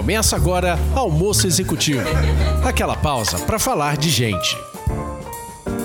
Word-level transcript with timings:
Começa 0.00 0.34
agora 0.34 0.78
Almoço 0.96 1.46
Executivo 1.46 2.00
aquela 2.64 2.96
pausa 2.96 3.38
para 3.40 3.58
falar 3.58 3.98
de 3.98 4.08
gente. 4.08 4.56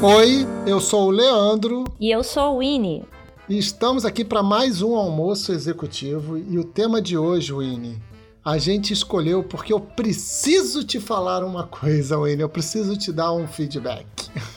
Oi, 0.02 0.48
eu 0.66 0.80
sou 0.80 1.08
o 1.08 1.12
Leandro. 1.12 1.84
E 2.00 2.12
eu 2.12 2.24
sou 2.24 2.56
o 2.56 2.60
Winnie. 2.60 3.04
E 3.50 3.58
estamos 3.58 4.06
aqui 4.06 4.24
para 4.24 4.42
mais 4.42 4.82
um 4.82 4.96
almoço 4.96 5.52
executivo. 5.52 6.38
E 6.38 6.58
o 6.58 6.64
tema 6.64 7.02
de 7.02 7.18
hoje, 7.18 7.52
Winnie, 7.52 8.02
a 8.44 8.58
gente 8.58 8.94
escolheu 8.94 9.44
porque 9.44 9.74
eu 9.74 9.82
preciso 9.82 10.86
te 10.86 10.98
falar 10.98 11.44
uma 11.44 11.68
coisa, 11.68 12.18
Winnie. 12.18 12.40
Eu 12.40 12.50
preciso 12.50 12.96
te 12.96 13.12
dar 13.12 13.34
um 13.34 13.46
feedback. 13.46 14.08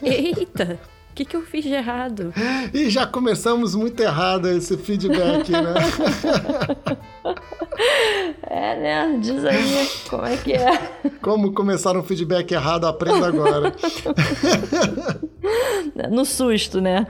Eita! 0.01 0.79
O 1.11 1.15
que, 1.17 1.25
que 1.25 1.35
eu 1.35 1.43
fiz 1.43 1.65
de 1.65 1.73
errado? 1.73 2.33
E 2.73 2.89
já 2.89 3.05
começamos 3.05 3.75
muito 3.75 3.99
errado 4.01 4.47
esse 4.47 4.77
feedback, 4.77 5.51
né? 5.51 5.75
É, 8.43 8.77
né? 8.77 9.19
Diz 9.21 9.45
aí 9.45 9.89
como 10.09 10.25
é 10.27 10.37
que 10.37 10.53
é. 10.53 10.77
Como 11.23 11.53
começar 11.53 11.97
um 11.97 12.03
feedback 12.03 12.53
errado, 12.53 12.87
aprenda 12.87 13.27
agora. 13.27 13.75
No 16.11 16.25
susto, 16.25 16.81
né? 16.81 17.07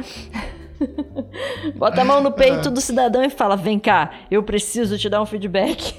Bota 1.76 2.02
a 2.02 2.04
mão 2.04 2.22
no 2.22 2.32
peito 2.32 2.68
é. 2.68 2.70
do 2.70 2.80
cidadão 2.80 3.22
e 3.22 3.30
fala: 3.30 3.56
vem 3.56 3.78
cá, 3.78 4.12
eu 4.30 4.42
preciso 4.42 4.96
te 4.96 5.08
dar 5.08 5.20
um 5.20 5.26
feedback. 5.26 5.94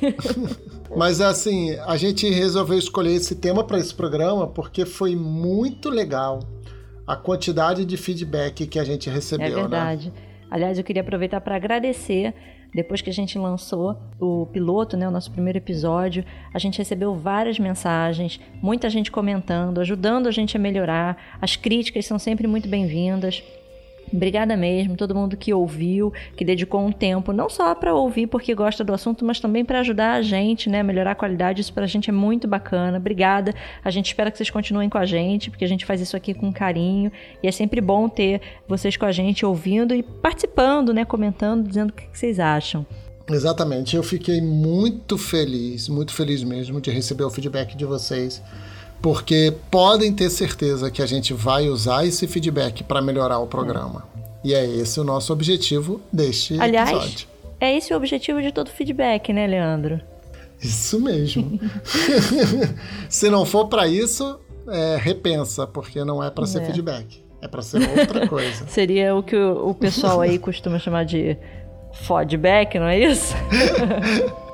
Mas 0.95 1.21
assim, 1.21 1.77
a 1.85 1.97
gente 1.97 2.27
resolveu 2.29 2.77
escolher 2.77 3.13
esse 3.13 3.35
tema 3.35 3.63
para 3.63 3.77
esse 3.77 3.93
programa 3.93 4.47
porque 4.47 4.85
foi 4.85 5.15
muito 5.15 5.89
legal 5.89 6.39
a 7.05 7.15
quantidade 7.15 7.85
de 7.85 7.97
feedback 7.97 8.65
que 8.65 8.79
a 8.79 8.83
gente 8.83 9.09
recebeu. 9.09 9.47
É 9.47 9.51
verdade. 9.51 10.07
Né? 10.07 10.13
Aliás, 10.49 10.77
eu 10.77 10.83
queria 10.83 11.01
aproveitar 11.01 11.41
para 11.41 11.55
agradecer. 11.55 12.33
Depois 12.73 13.01
que 13.01 13.09
a 13.09 13.13
gente 13.13 13.37
lançou 13.37 13.97
o 14.19 14.45
piloto, 14.47 14.95
né, 14.95 15.07
o 15.07 15.11
nosso 15.11 15.31
primeiro 15.31 15.57
episódio, 15.57 16.23
a 16.53 16.59
gente 16.59 16.77
recebeu 16.77 17.15
várias 17.15 17.57
mensagens, 17.57 18.39
muita 18.61 18.89
gente 18.89 19.11
comentando, 19.11 19.79
ajudando 19.79 20.27
a 20.27 20.31
gente 20.31 20.55
a 20.55 20.59
melhorar. 20.59 21.17
As 21.41 21.55
críticas 21.55 22.05
são 22.05 22.19
sempre 22.19 22.47
muito 22.47 22.69
bem-vindas. 22.69 23.43
Obrigada 24.11 24.57
mesmo, 24.57 24.95
todo 24.95 25.13
mundo 25.13 25.37
que 25.37 25.53
ouviu, 25.53 26.11
que 26.35 26.43
dedicou 26.43 26.81
um 26.81 26.91
tempo, 26.91 27.31
não 27.31 27.49
só 27.49 27.73
para 27.75 27.93
ouvir 27.93 28.27
porque 28.27 28.53
gosta 28.53 28.83
do 28.83 28.93
assunto, 28.93 29.23
mas 29.23 29.39
também 29.39 29.63
para 29.63 29.79
ajudar 29.79 30.13
a 30.13 30.21
gente, 30.21 30.69
né, 30.69 30.81
melhorar 30.81 31.11
a 31.11 31.15
qualidade. 31.15 31.61
Isso 31.61 31.73
para 31.73 31.83
a 31.83 31.87
gente 31.87 32.09
é 32.09 32.13
muito 32.13 32.47
bacana. 32.47 32.97
Obrigada. 32.97 33.53
A 33.83 33.91
gente 33.91 34.07
espera 34.07 34.31
que 34.31 34.37
vocês 34.37 34.49
continuem 34.49 34.89
com 34.89 34.97
a 34.97 35.05
gente, 35.05 35.49
porque 35.49 35.65
a 35.65 35.67
gente 35.67 35.85
faz 35.85 36.01
isso 36.01 36.15
aqui 36.15 36.33
com 36.33 36.51
carinho 36.51 37.11
e 37.43 37.47
é 37.47 37.51
sempre 37.51 37.81
bom 37.81 38.09
ter 38.09 38.41
vocês 38.67 38.97
com 38.97 39.05
a 39.05 39.11
gente 39.11 39.45
ouvindo 39.45 39.93
e 39.93 40.01
participando, 40.01 40.93
né, 40.93 41.05
comentando, 41.05 41.67
dizendo 41.67 41.91
o 41.91 41.93
que 41.93 42.05
vocês 42.11 42.39
acham. 42.39 42.85
Exatamente. 43.29 43.95
Eu 43.95 44.03
fiquei 44.03 44.41
muito 44.41 45.17
feliz, 45.17 45.87
muito 45.87 46.13
feliz 46.13 46.43
mesmo 46.43 46.81
de 46.81 46.89
receber 46.89 47.23
o 47.23 47.29
feedback 47.29 47.77
de 47.77 47.85
vocês 47.85 48.41
porque 49.01 49.53
podem 49.71 50.13
ter 50.13 50.29
certeza 50.29 50.91
que 50.91 51.01
a 51.01 51.05
gente 51.05 51.33
vai 51.33 51.69
usar 51.69 52.05
esse 52.05 52.27
feedback 52.27 52.83
para 52.83 53.01
melhorar 53.01 53.39
o 53.39 53.47
programa. 53.47 54.07
E 54.43 54.53
é 54.53 54.65
esse 54.65 54.99
o 54.99 55.03
nosso 55.03 55.33
objetivo 55.33 56.01
deste 56.11 56.59
Aliás, 56.59 56.89
episódio. 56.89 57.27
É 57.59 57.75
esse 57.75 57.93
o 57.93 57.97
objetivo 57.97 58.41
de 58.41 58.51
todo 58.51 58.69
feedback, 58.69 59.33
né, 59.33 59.45
Leandro? 59.47 59.99
Isso 60.61 60.99
mesmo. 60.99 61.59
Se 63.09 63.29
não 63.29 63.45
for 63.45 63.67
para 63.67 63.87
isso, 63.87 64.39
é, 64.67 64.97
repensa, 64.99 65.65
porque 65.67 66.03
não 66.03 66.23
é 66.23 66.29
para 66.29 66.45
ser 66.45 66.61
é. 66.61 66.65
feedback. 66.65 67.23
É 67.41 67.47
para 67.47 67.61
ser 67.61 67.81
outra 67.97 68.27
coisa. 68.27 68.67
Seria 68.67 69.15
o 69.15 69.23
que 69.23 69.35
o, 69.35 69.69
o 69.69 69.73
pessoal 69.73 70.21
aí 70.21 70.37
costuma 70.37 70.79
chamar 70.79 71.05
de 71.05 71.37
feedback, 71.93 72.77
não 72.77 72.87
é 72.87 72.99
isso? 72.99 73.33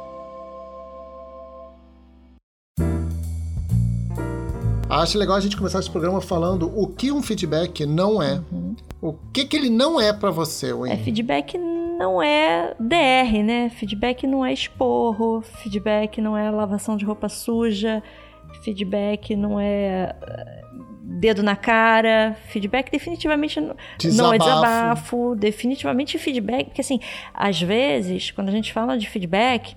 Acho 5.01 5.17
legal 5.17 5.35
a 5.35 5.39
gente 5.39 5.57
começar 5.57 5.79
esse 5.79 5.89
programa 5.89 6.21
falando 6.21 6.71
o 6.73 6.87
que 6.87 7.11
um 7.11 7.21
feedback 7.21 7.85
não 7.85 8.21
é. 8.23 8.41
Uhum. 8.51 8.75
O 9.01 9.13
que, 9.33 9.45
que 9.45 9.57
ele 9.57 9.69
não 9.69 9.99
é 9.99 10.13
para 10.13 10.31
você, 10.31 10.73
Wayne? 10.73 10.95
É, 10.95 11.03
feedback 11.03 11.57
não 11.57 12.21
é 12.21 12.73
DR, 12.79 13.43
né? 13.43 13.69
Feedback 13.69 14.25
não 14.25 14.45
é 14.45 14.53
esporro, 14.53 15.41
feedback 15.41 16.21
não 16.21 16.37
é 16.37 16.49
lavação 16.49 16.95
de 16.95 17.03
roupa 17.03 17.27
suja, 17.27 18.01
feedback 18.63 19.35
não 19.35 19.59
é 19.59 20.15
eh, 20.21 20.63
dedo 21.01 21.43
na 21.43 21.55
cara, 21.55 22.37
feedback 22.47 22.89
definitivamente 22.89 23.59
desabafo. 23.97 24.17
não 24.17 24.33
é 24.33 24.37
desabafo, 24.37 25.35
definitivamente 25.35 26.17
feedback, 26.17 26.65
porque 26.67 26.81
assim, 26.81 26.99
às 27.33 27.61
vezes, 27.61 28.31
quando 28.31 28.49
a 28.49 28.51
gente 28.51 28.71
fala 28.71 28.97
de 28.97 29.09
feedback, 29.09 29.75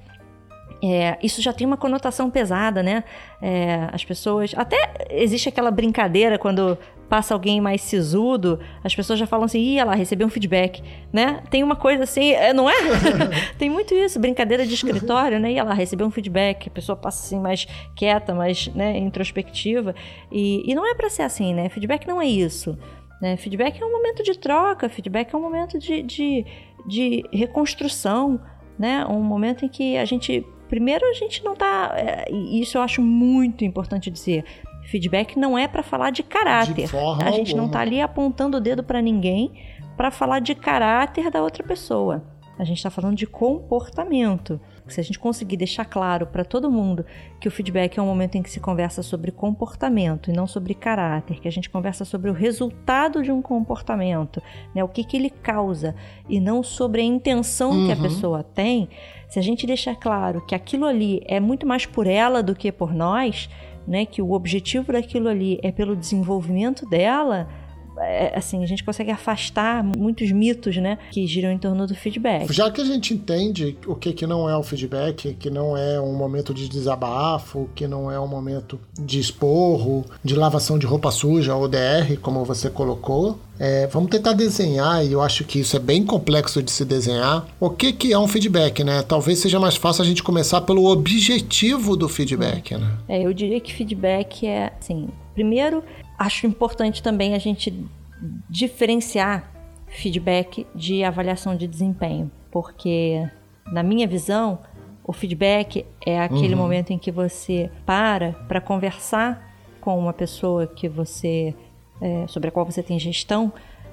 é, 0.83 1.19
isso 1.23 1.43
já 1.43 1.53
tem 1.53 1.67
uma 1.67 1.77
conotação 1.77 2.31
pesada, 2.31 2.83
né? 2.83 3.03
É, 3.43 3.89
as 3.93 4.05
pessoas. 4.05 4.53
Até 4.57 5.07
existe 5.11 5.49
aquela 5.49 5.71
brincadeira 5.71 6.39
quando 6.39 6.79
passa 7.09 7.35
alguém 7.35 7.61
mais 7.61 7.81
sisudo, 7.81 8.61
as 8.85 8.95
pessoas 8.95 9.19
já 9.19 9.27
falam 9.27 9.47
assim, 9.47 9.59
ih, 9.59 9.83
lá, 9.83 9.95
recebeu 9.95 10.27
um 10.27 10.31
feedback, 10.31 10.83
né? 11.13 11.43
Tem 11.51 11.63
uma 11.63 11.75
coisa 11.75 12.05
assim, 12.05 12.33
é, 12.33 12.53
não 12.53 12.69
é? 12.69 12.75
tem 13.59 13.71
muito 13.71 13.95
isso, 13.95 14.21
brincadeira 14.21 14.67
de 14.67 14.75
escritório, 14.75 15.41
né? 15.41 15.53
Ia 15.53 15.65
lá, 15.65 15.73
recebeu 15.73 16.07
um 16.07 16.11
feedback, 16.11 16.69
a 16.69 16.71
pessoa 16.71 16.95
passa 16.95 17.25
assim 17.25 17.41
mais 17.41 17.67
quieta, 17.97 18.35
mais 18.35 18.69
né, 18.69 18.99
introspectiva. 18.99 19.95
E, 20.31 20.71
e 20.71 20.75
não 20.75 20.87
é 20.87 20.95
para 20.95 21.09
ser 21.09 21.23
assim, 21.23 21.55
né? 21.55 21.69
Feedback 21.71 22.07
não 22.07 22.21
é 22.21 22.27
isso. 22.27 22.79
Né? 23.21 23.37
Feedback 23.37 23.83
é 23.83 23.85
um 23.85 23.91
momento 23.91 24.23
de 24.23 24.39
troca, 24.39 24.89
feedback 24.89 25.35
é 25.35 25.37
um 25.37 25.41
momento 25.41 25.79
de, 25.79 26.03
de, 26.03 26.47
de 26.87 27.25
reconstrução, 27.33 28.41
né? 28.79 29.05
Um 29.07 29.23
momento 29.23 29.65
em 29.65 29.69
que 29.69 29.97
a 29.97 30.05
gente 30.05 30.47
Primeiro, 30.69 31.05
a 31.07 31.13
gente 31.13 31.43
não 31.45 31.55
tá. 31.55 31.95
É, 31.97 32.31
isso 32.31 32.79
eu 32.79 32.83
acho 32.83 33.01
muito 33.03 33.65
importante 33.65 34.11
dizer. 34.11 34.45
Feedback 34.85 35.39
não 35.39 35.59
é 35.59 35.69
para 35.69 35.83
falar 35.83 36.11
de 36.11 36.23
caráter. 36.23 36.87
De 36.87 36.97
a 36.97 37.31
gente 37.31 37.51
alguma. 37.51 37.67
não 37.67 37.69
tá 37.69 37.81
ali 37.81 38.01
apontando 38.01 38.57
o 38.57 38.61
dedo 38.61 38.83
para 38.83 39.03
ninguém 39.03 39.53
para 39.97 40.11
falar 40.11 40.41
de 40.41 40.55
caráter 40.55 41.31
da 41.31 41.43
outra 41.43 41.63
pessoa. 41.63 42.23
A 42.59 42.65
gente 42.65 42.79
está 42.79 42.89
falando 42.89 43.17
de 43.17 43.27
comportamento. 43.27 44.61
Se 44.93 45.01
a 45.01 45.05
gente 45.05 45.19
conseguir 45.19 45.57
deixar 45.57 45.85
claro 45.85 46.27
para 46.27 46.45
todo 46.45 46.71
mundo 46.71 47.05
que 47.41 47.49
o 47.49 47.51
feedback 47.51 47.99
é 47.99 48.03
um 48.03 48.07
momento 48.07 48.37
em 48.37 48.43
que 48.43 48.51
se 48.51 48.61
conversa 48.61 49.03
sobre 49.03 49.31
comportamento 49.31 50.31
e 50.31 50.33
não 50.33 50.47
sobre 50.47 50.75
caráter, 50.75 51.41
que 51.41 51.49
a 51.49 51.53
gente 51.53 51.71
conversa 51.71 52.05
sobre 52.05 52.31
o 52.31 52.35
resultado 52.35 53.23
de 53.23 53.31
um 53.31 53.43
comportamento, 53.43 54.43
né, 54.75 54.83
o 54.83 54.89
que, 54.89 55.05
que 55.05 55.17
ele 55.17 55.31
causa, 55.31 55.95
e 56.29 56.41
não 56.41 56.63
sobre 56.63 57.01
a 57.01 57.05
intenção 57.05 57.71
uhum. 57.71 57.87
que 57.87 57.93
a 57.93 57.97
uhum. 57.97 58.03
pessoa 58.03 58.43
tem, 58.43 58.89
se 59.29 59.39
a 59.39 59.43
gente 59.43 59.67
deixar 59.67 59.97
claro 59.97 60.45
que 60.47 60.55
aquilo 60.55 60.87
ali 60.87 61.21
é 61.27 61.39
muito 61.39 61.67
mais 61.67 61.87
por 61.87 62.07
ela 62.07 62.43
do 62.43 62.55
que 62.55 62.73
por 62.73 62.95
nós, 62.95 63.49
né, 63.87 64.05
que 64.05 64.21
o 64.21 64.33
objetivo 64.33 64.93
daquilo 64.93 65.29
ali 65.29 65.59
é 65.63 65.73
pelo 65.73 65.97
desenvolvimento 65.97 66.87
dela, 66.87 67.49
assim, 68.35 68.63
a 68.63 68.67
gente 68.67 68.85
consegue 68.85 69.11
afastar 69.11 69.83
muitos 69.83 70.31
mitos, 70.33 70.77
né, 70.77 70.99
que 71.11 71.27
giram 71.27 71.51
em 71.51 71.59
torno 71.59 71.87
do 71.87 71.95
feedback. 71.95 72.53
Já 72.53 72.71
que 72.71 72.81
a 72.81 72.85
gente 72.85 73.15
entende 73.15 73.77
o 73.87 73.95
que, 73.95 74.13
que 74.13 74.27
não 74.27 74.49
é 74.49 74.57
o 74.57 74.63
feedback, 74.63 75.35
que 75.35 75.51
não 75.51 75.77
é 75.77 76.01
um 76.01 76.15
momento 76.15 76.53
de 76.55 76.69
desabafo, 76.69 77.69
que 77.75 77.87
não 77.87 78.11
é 78.11 78.19
um 78.19 78.29
momento 78.29 78.79
de 78.99 79.19
esporro, 79.19 80.05
de 80.23 80.35
lavação 80.35 80.79
de 80.79 80.87
roupa 80.87 81.11
suja, 81.11 81.55
ou 81.55 81.69
DR, 81.69 82.17
como 82.21 82.45
você 82.45 82.71
colocou, 82.71 83.39
é, 83.59 83.87
vamos 83.89 84.11
tentar 84.11 84.35
desenhar, 84.35 85.05
e 85.05 85.13
eu 85.13 85.21
acho 85.21 85.45
que 85.45 85.59
isso 85.59 85.77
é 85.77 85.81
bem 85.81 86.05
complexo 86.05 86.63
de 86.63 86.71
se 86.71 86.85
desenhar. 86.85 87.47
O 87.59 87.71
que, 87.71 87.93
que 87.93 88.13
é 88.13 88.19
um 88.19 88.29
feedback, 88.29 88.85
né? 88.85 89.03
Talvez 89.03 89.41
seja 89.41 89.59
mais 89.59 89.77
fácil 89.77 90.03
a 90.03 90.07
gente 90.07 90.23
começar 90.23 90.61
pelo 90.61 90.87
objetivo 90.87 91.97
do 91.97 92.09
feedback, 92.09 92.77
né? 92.77 92.97
É, 93.09 93.23
eu 93.23 93.33
diria 93.33 93.61
que 93.61 93.75
feedback 93.75 94.47
é, 94.47 94.73
assim, 94.81 95.09
primeiro 95.35 95.83
acho 96.19 96.47
importante 96.47 97.03
também 97.03 97.35
a 97.35 97.39
gente 97.39 97.87
diferenciar 98.49 99.53
feedback 99.87 100.67
de 100.75 101.05
avaliação 101.05 101.57
de 101.57 101.67
desempenho, 101.67 102.31
porque 102.51 103.27
na 103.73 103.83
minha 103.83 104.07
visão, 104.07 104.59
o 105.05 105.13
feedback 105.13 105.87
é 106.05 106.21
aquele 106.21 106.55
uhum. 106.55 106.61
momento 106.61 106.93
em 106.93 106.99
que 106.99 107.11
você 107.11 107.71
para 107.87 108.33
para 108.47 108.61
conversar 108.61 109.55
com 109.81 109.99
uma 109.99 110.13
pessoa 110.13 110.67
que 110.67 110.89
você 110.89 111.55
é, 112.01 112.27
sobre 112.27 112.49
a 112.49 112.53
qual 112.53 112.67
você 112.67 112.83
tem 112.83 112.99
gestão 112.99 113.53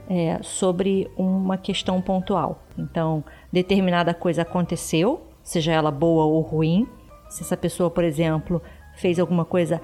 é, 0.10 0.40
sobre 0.44 1.10
uma 1.18 1.58
questão 1.58 2.02
pontual. 2.02 2.64
Então, 2.78 3.24
determinada 3.52 4.14
coisa 4.14 4.44
aconteceu, 4.44 5.26
seja 5.44 5.72
ela 5.72 5.92
boa 5.92 6.26
ou 6.26 6.42
ruim. 6.42 6.88
Se 7.30 7.44
essa 7.44 7.58
pessoa, 7.58 7.90
por 7.90 8.04
exemplo, 8.04 8.62
fez 8.96 9.20
alguma 9.20 9.46
coisa 9.46 9.82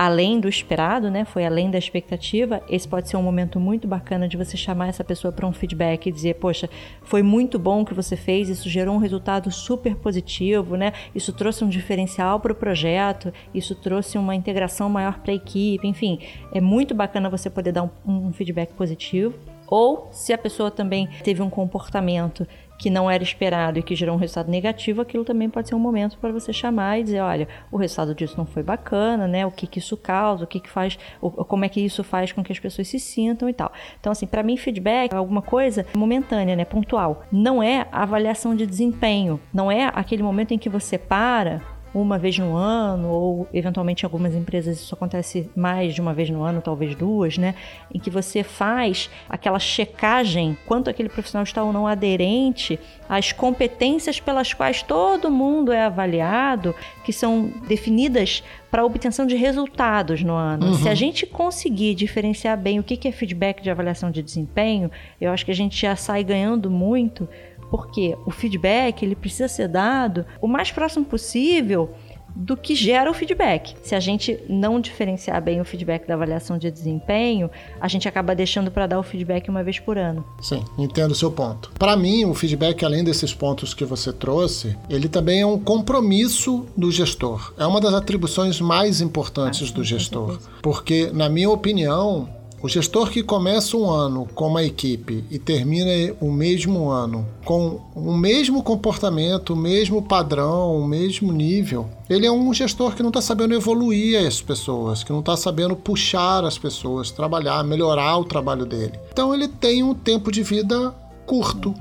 além 0.00 0.40
do 0.40 0.48
esperado, 0.48 1.10
né? 1.10 1.26
Foi 1.26 1.44
além 1.44 1.70
da 1.70 1.76
expectativa. 1.76 2.62
Esse 2.70 2.88
pode 2.88 3.06
ser 3.06 3.18
um 3.18 3.22
momento 3.22 3.60
muito 3.60 3.86
bacana 3.86 4.26
de 4.26 4.34
você 4.34 4.56
chamar 4.56 4.88
essa 4.88 5.04
pessoa 5.04 5.30
para 5.30 5.46
um 5.46 5.52
feedback 5.52 6.06
e 6.06 6.10
dizer, 6.10 6.36
poxa, 6.36 6.70
foi 7.02 7.22
muito 7.22 7.58
bom 7.58 7.82
o 7.82 7.84
que 7.84 7.92
você 7.92 8.16
fez, 8.16 8.48
isso 8.48 8.66
gerou 8.66 8.94
um 8.94 8.98
resultado 8.98 9.50
super 9.50 9.94
positivo, 9.96 10.74
né? 10.74 10.94
Isso 11.14 11.34
trouxe 11.34 11.64
um 11.64 11.68
diferencial 11.68 12.40
para 12.40 12.50
o 12.50 12.54
projeto, 12.54 13.30
isso 13.52 13.74
trouxe 13.74 14.16
uma 14.16 14.34
integração 14.34 14.88
maior 14.88 15.18
para 15.18 15.32
a 15.32 15.34
equipe, 15.34 15.86
enfim, 15.86 16.18
é 16.50 16.62
muito 16.62 16.94
bacana 16.94 17.28
você 17.28 17.50
poder 17.50 17.72
dar 17.72 17.82
um, 17.82 17.90
um 18.06 18.32
feedback 18.32 18.72
positivo. 18.72 19.34
Ou 19.66 20.08
se 20.10 20.32
a 20.32 20.38
pessoa 20.38 20.70
também 20.70 21.08
teve 21.22 21.42
um 21.42 21.50
comportamento 21.50 22.46
que 22.80 22.88
não 22.88 23.10
era 23.10 23.22
esperado 23.22 23.78
e 23.78 23.82
que 23.82 23.94
gerou 23.94 24.14
um 24.16 24.18
resultado 24.18 24.50
negativo, 24.50 25.02
aquilo 25.02 25.22
também 25.22 25.50
pode 25.50 25.68
ser 25.68 25.74
um 25.74 25.78
momento 25.78 26.16
para 26.16 26.32
você 26.32 26.50
chamar 26.50 26.98
e 26.98 27.04
dizer, 27.04 27.20
olha, 27.20 27.46
o 27.70 27.76
resultado 27.76 28.14
disso 28.14 28.34
não 28.38 28.46
foi 28.46 28.62
bacana, 28.62 29.28
né? 29.28 29.44
O 29.44 29.50
que 29.50 29.66
que 29.66 29.78
isso 29.78 29.98
causa, 29.98 30.44
o 30.44 30.46
que 30.46 30.58
que 30.58 30.70
faz, 30.70 30.98
como 31.20 31.62
é 31.62 31.68
que 31.68 31.78
isso 31.78 32.02
faz 32.02 32.32
com 32.32 32.42
que 32.42 32.50
as 32.50 32.58
pessoas 32.58 32.88
se 32.88 32.98
sintam 32.98 33.50
e 33.50 33.52
tal. 33.52 33.70
Então, 34.00 34.10
assim, 34.10 34.26
para 34.26 34.42
mim, 34.42 34.56
feedback 34.56 35.12
é 35.12 35.16
alguma 35.16 35.42
coisa 35.42 35.84
momentânea, 35.94 36.56
né? 36.56 36.64
Pontual. 36.64 37.22
Não 37.30 37.62
é 37.62 37.86
avaliação 37.92 38.56
de 38.56 38.66
desempenho. 38.66 39.38
Não 39.52 39.70
é 39.70 39.92
aquele 39.94 40.22
momento 40.22 40.54
em 40.54 40.58
que 40.58 40.70
você 40.70 40.96
para 40.96 41.60
uma 41.92 42.18
vez 42.18 42.38
no 42.38 42.54
ano, 42.54 43.08
ou 43.08 43.48
eventualmente 43.52 44.04
em 44.04 44.06
algumas 44.06 44.34
empresas 44.34 44.78
isso 44.78 44.94
acontece 44.94 45.50
mais 45.56 45.94
de 45.94 46.00
uma 46.00 46.14
vez 46.14 46.30
no 46.30 46.42
ano, 46.42 46.60
talvez 46.60 46.94
duas, 46.94 47.36
né? 47.36 47.54
Em 47.92 47.98
que 47.98 48.10
você 48.10 48.42
faz 48.42 49.10
aquela 49.28 49.58
checagem 49.58 50.56
quanto 50.66 50.88
aquele 50.88 51.08
profissional 51.08 51.44
está 51.44 51.62
ou 51.62 51.72
não 51.72 51.86
aderente 51.86 52.78
às 53.08 53.32
competências 53.32 54.20
pelas 54.20 54.54
quais 54.54 54.82
todo 54.82 55.30
mundo 55.30 55.72
é 55.72 55.84
avaliado, 55.84 56.74
que 57.04 57.12
são 57.12 57.52
definidas 57.66 58.42
para 58.70 58.84
obtenção 58.84 59.26
de 59.26 59.34
resultados 59.34 60.22
no 60.22 60.34
ano. 60.34 60.68
Uhum. 60.68 60.74
Se 60.74 60.88
a 60.88 60.94
gente 60.94 61.26
conseguir 61.26 61.94
diferenciar 61.94 62.56
bem 62.56 62.78
o 62.78 62.84
que 62.84 63.08
é 63.08 63.12
feedback 63.12 63.60
de 63.62 63.70
avaliação 63.70 64.10
de 64.10 64.22
desempenho, 64.22 64.90
eu 65.20 65.32
acho 65.32 65.44
que 65.44 65.50
a 65.50 65.54
gente 65.54 65.80
já 65.80 65.96
sai 65.96 66.22
ganhando 66.22 66.70
muito 66.70 67.28
porque 67.70 68.16
o 68.26 68.30
feedback 68.30 69.02
ele 69.02 69.14
precisa 69.14 69.48
ser 69.48 69.68
dado 69.68 70.26
o 70.40 70.48
mais 70.48 70.70
próximo 70.70 71.04
possível 71.04 71.94
do 72.34 72.56
que 72.56 72.74
gera 72.74 73.10
o 73.10 73.14
feedback. 73.14 73.74
Se 73.82 73.94
a 73.94 74.00
gente 74.00 74.38
não 74.48 74.80
diferenciar 74.80 75.42
bem 75.42 75.60
o 75.60 75.64
feedback 75.64 76.06
da 76.06 76.14
avaliação 76.14 76.58
de 76.58 76.70
desempenho, 76.70 77.50
a 77.80 77.88
gente 77.88 78.08
acaba 78.08 78.34
deixando 78.34 78.70
para 78.70 78.86
dar 78.86 78.98
o 78.98 79.02
feedback 79.02 79.48
uma 79.48 79.62
vez 79.62 79.78
por 79.78 79.98
ano. 79.98 80.24
Sim, 80.40 80.64
entendo 80.78 81.12
o 81.12 81.14
seu 81.14 81.30
ponto. 81.30 81.70
Para 81.78 81.96
mim, 81.96 82.24
o 82.24 82.34
feedback, 82.34 82.84
além 82.84 83.04
desses 83.04 83.34
pontos 83.34 83.74
que 83.74 83.84
você 83.84 84.12
trouxe, 84.12 84.76
ele 84.88 85.08
também 85.08 85.40
é 85.40 85.46
um 85.46 85.58
compromisso 85.58 86.66
do 86.76 86.90
gestor. 86.90 87.52
É 87.58 87.66
uma 87.66 87.80
das 87.80 87.94
atribuições 87.94 88.60
mais 88.60 89.00
importantes 89.00 89.70
ah, 89.70 89.74
do 89.74 89.84
gestor. 89.84 90.38
Porque, 90.62 91.10
na 91.12 91.28
minha 91.28 91.50
opinião, 91.50 92.28
o 92.62 92.68
gestor 92.68 93.10
que 93.10 93.22
começa 93.22 93.76
um 93.76 93.88
ano 93.88 94.28
com 94.34 94.48
uma 94.48 94.62
equipe 94.62 95.24
e 95.30 95.38
termina 95.38 96.14
o 96.20 96.30
mesmo 96.30 96.90
ano 96.90 97.26
com 97.44 97.80
o 97.94 98.14
mesmo 98.14 98.62
comportamento, 98.62 99.54
o 99.54 99.56
mesmo 99.56 100.02
padrão, 100.02 100.76
o 100.76 100.86
mesmo 100.86 101.32
nível, 101.32 101.88
ele 102.08 102.26
é 102.26 102.30
um 102.30 102.52
gestor 102.52 102.94
que 102.94 103.02
não 103.02 103.08
está 103.08 103.22
sabendo 103.22 103.54
evoluir 103.54 104.26
as 104.26 104.42
pessoas, 104.42 105.02
que 105.02 105.12
não 105.12 105.20
está 105.20 105.36
sabendo 105.36 105.74
puxar 105.74 106.44
as 106.44 106.58
pessoas, 106.58 107.10
trabalhar, 107.10 107.64
melhorar 107.64 108.18
o 108.18 108.24
trabalho 108.24 108.66
dele. 108.66 108.98
Então 109.10 109.34
ele 109.34 109.48
tem 109.48 109.82
um 109.82 109.94
tempo 109.94 110.30
de 110.30 110.42
vida 110.42 110.94
curto. 111.26 111.74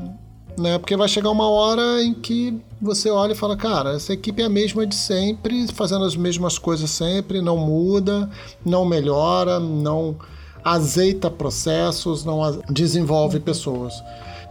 Né? 0.57 0.77
Porque 0.77 0.97
vai 0.97 1.07
chegar 1.07 1.29
uma 1.29 1.49
hora 1.49 2.03
em 2.03 2.13
que 2.13 2.59
você 2.81 3.09
olha 3.09 3.31
e 3.31 3.35
fala, 3.35 3.55
cara, 3.55 3.95
essa 3.95 4.13
equipe 4.13 4.41
é 4.41 4.45
a 4.45 4.49
mesma 4.49 4.85
de 4.85 4.95
sempre, 4.95 5.67
fazendo 5.73 6.03
as 6.03 6.15
mesmas 6.15 6.57
coisas 6.57 6.89
sempre, 6.89 7.41
não 7.41 7.57
muda, 7.57 8.29
não 8.65 8.83
melhora, 8.85 9.59
não 9.59 10.17
azeita 10.63 11.29
processos, 11.29 12.23
não 12.25 12.39
desenvolve 12.69 13.39
pessoas. 13.39 13.93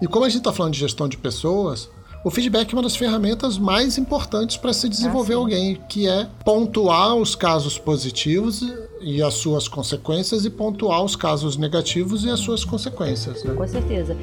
E 0.00 0.06
como 0.06 0.24
a 0.24 0.28
gente 0.28 0.38
está 0.38 0.52
falando 0.52 0.72
de 0.72 0.80
gestão 0.80 1.08
de 1.08 1.16
pessoas, 1.16 1.88
o 2.24 2.30
feedback 2.30 2.72
é 2.72 2.76
uma 2.76 2.82
das 2.82 2.96
ferramentas 2.96 3.56
mais 3.58 3.96
importantes 3.96 4.56
para 4.56 4.72
se 4.72 4.88
desenvolver 4.88 5.34
ah, 5.34 5.38
alguém, 5.38 5.80
que 5.88 6.08
é 6.08 6.28
pontuar 6.44 7.14
os 7.14 7.34
casos 7.34 7.78
positivos 7.78 8.64
e 9.00 9.22
as 9.22 9.34
suas 9.34 9.68
consequências 9.68 10.44
e 10.44 10.50
pontuar 10.50 11.02
os 11.04 11.14
casos 11.14 11.56
negativos 11.56 12.24
e 12.24 12.30
as 12.30 12.40
suas 12.40 12.64
consequências. 12.64 13.44
Né? 13.44 13.54
Com 13.54 13.66
certeza. 13.66 14.16